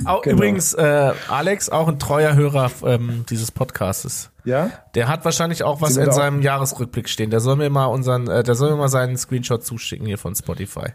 [0.06, 0.38] Auch, Genau.
[0.38, 4.32] Übrigens, äh, Alex, auch ein treuer Hörer ähm, dieses Podcastes.
[4.46, 4.72] Ja?
[4.96, 7.30] Der hat wahrscheinlich auch was in auch- seinem Jahresrückblick stehen.
[7.30, 10.36] Der soll mir mal unseren, äh, der soll mir mal seinen Screenshot zuschicken hier von
[10.36, 10.88] Spotify.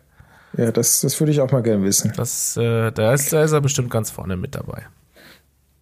[0.56, 2.12] Ja, das, das würde ich auch mal gerne wissen.
[2.16, 4.86] Das, äh, da ist, da ist er bestimmt ganz vorne mit dabei.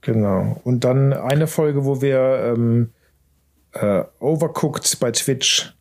[0.00, 0.60] Genau.
[0.64, 2.90] Und dann eine Folge, wo wir ähm,
[3.72, 5.74] äh, Overcooked bei Twitch.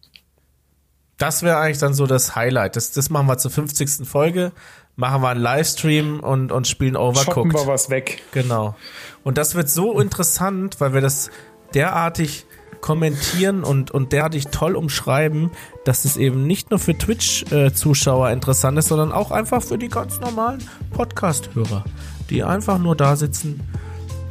[1.18, 2.76] Das wäre eigentlich dann so das Highlight.
[2.76, 4.07] Das, das machen wir zur 50.
[4.07, 4.51] Folge.
[4.95, 7.53] Machen wir einen Livestream und, und spielen Overcooked.
[7.53, 8.21] wir was weg.
[8.33, 8.75] Genau.
[9.23, 11.31] Und das wird so interessant, weil wir das
[11.73, 12.45] derartig
[12.81, 15.51] kommentieren und, und derartig toll umschreiben,
[15.85, 20.19] dass es eben nicht nur für Twitch-Zuschauer interessant ist, sondern auch einfach für die ganz
[20.19, 21.85] normalen Podcast-Hörer,
[22.29, 23.61] die einfach nur da sitzen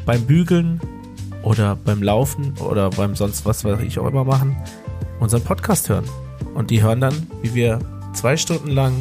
[0.04, 0.80] beim Bügeln
[1.42, 4.56] oder beim Laufen oder beim sonst was, was ich auch immer machen,
[5.20, 6.04] unseren Podcast hören.
[6.54, 7.78] Und die hören dann, wie wir
[8.12, 8.92] zwei Stunden lang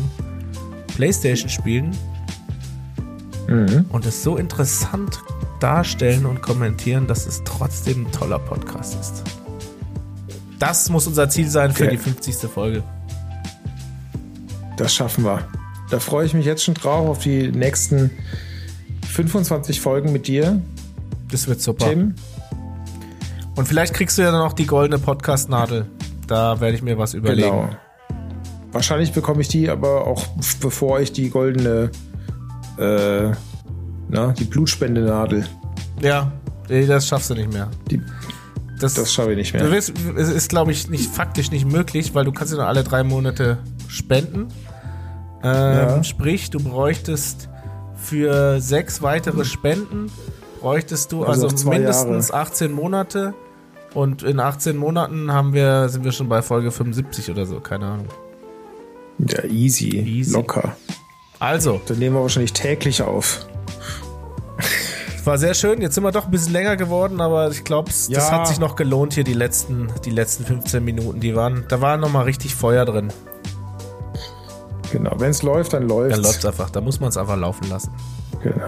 [0.99, 1.95] Playstation spielen
[3.47, 5.21] und es so interessant
[5.61, 9.23] darstellen und kommentieren, dass es trotzdem ein toller Podcast ist.
[10.59, 11.91] Das muss unser Ziel sein für Okay.
[11.91, 12.35] die 50.
[12.51, 12.83] Folge.
[14.75, 15.47] Das schaffen wir.
[15.89, 18.11] Da freue ich mich jetzt schon drauf auf die nächsten
[19.07, 20.61] 25 Folgen mit dir,
[21.31, 21.87] Das wird super.
[21.89, 22.15] Tim.
[23.55, 25.85] Und vielleicht kriegst du ja dann auch die goldene Podcast-Nadel.
[26.27, 27.49] Da werde ich mir was überlegen.
[27.49, 27.69] Genau.
[28.71, 30.25] Wahrscheinlich bekomme ich die aber auch
[30.61, 31.91] bevor ich die goldene,
[32.77, 33.31] äh,
[34.09, 35.45] na, die Blutspendenadel.
[36.01, 36.31] Ja,
[36.69, 37.69] nee, das schaffst du nicht mehr.
[37.89, 38.01] Die,
[38.79, 39.63] Das, das schaffe ich nicht mehr.
[39.63, 42.67] du wirst, es ist, glaube ich, nicht faktisch nicht möglich, weil du kannst ja nur
[42.67, 43.57] alle drei Monate
[43.87, 44.47] spenden.
[45.43, 46.03] Ähm, Ja.
[46.03, 47.49] Sprich, du bräuchtest
[47.95, 50.11] für sechs weitere Spenden
[50.61, 52.41] bräuchtest du Also also, mindestens Jahre.
[52.43, 53.33] 18 Monate.
[53.93, 57.85] Und in 18 Monaten haben wir, sind wir schon bei Folge 75 oder so, keine
[57.87, 58.07] Ahnung.
[59.27, 60.33] Ja, easy, Easy.
[60.33, 60.75] locker.
[61.39, 63.45] Also, Dann nehmen wir wahrscheinlich täglich auf.
[65.15, 65.81] es war sehr schön.
[65.81, 68.31] Jetzt sind wir doch ein bisschen länger geworden, aber ich glaube, das Ja.
[68.31, 71.19] hat sich noch gelohnt hier die letzten, die letzten 15 Minuten.
[71.19, 73.11] Die waren, da war noch mal richtig Feuer drin.
[74.91, 75.13] Genau.
[75.19, 76.69] Wenn es läuft, dann läuft Dann läuft's einfach.
[76.69, 77.91] Da muss man es einfach laufen lassen.
[78.41, 78.65] Genau.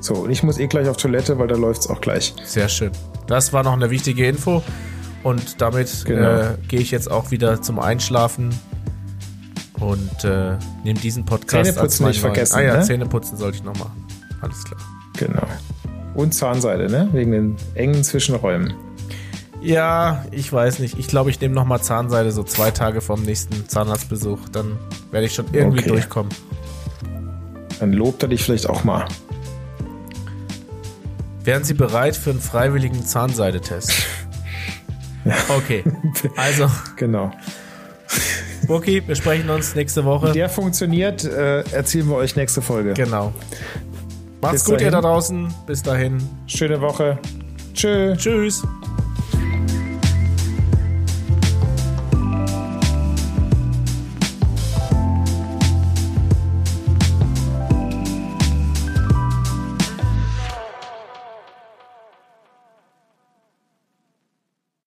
[0.00, 2.34] So, und ich muss eh gleich auf Toilette, weil da läuft es auch gleich.
[2.44, 2.92] Sehr schön.
[3.26, 4.62] Das war noch eine wichtige Info.
[5.24, 6.28] Und damit Genau.
[6.28, 8.50] äh, gehe ich jetzt auch wieder zum Einschlafen
[9.80, 12.82] und äh, nehme diesen Podcast Zähneputzen nicht vergessen, Ah ja, ne?
[12.82, 14.04] Zähneputzen sollte ich noch machen.
[14.40, 14.80] Alles klar.
[15.18, 15.46] Genau.
[16.14, 17.08] Und Zahnseide, ne?
[17.12, 18.74] Wegen den engen Zwischenräumen.
[19.60, 20.98] Ja, ich weiß nicht.
[20.98, 24.48] Ich glaube, ich nehme noch mal Zahnseide so zwei Tage vorm nächsten Zahnarztbesuch.
[24.50, 24.78] Dann
[25.10, 25.88] werde ich schon irgendwie Okay.
[25.88, 26.32] durchkommen.
[27.80, 29.06] Dann lobt er dich vielleicht auch mal.
[31.44, 33.92] Wären Sie bereit für einen freiwilligen Zahnseidetest?
[35.48, 35.82] Okay.
[36.36, 37.32] Also, Genau.
[38.66, 40.32] Buki, wir sprechen uns nächste Woche.
[40.32, 42.94] Der funktioniert, äh, erzählen wir euch nächste Folge.
[42.94, 43.32] Genau.
[44.40, 44.92] Macht's Bis gut, ihr dahin.
[44.92, 45.54] da draußen.
[45.66, 46.22] Bis dahin.
[46.46, 47.18] Schöne Woche.
[47.74, 48.14] Tschö.
[48.16, 48.62] Tschüss.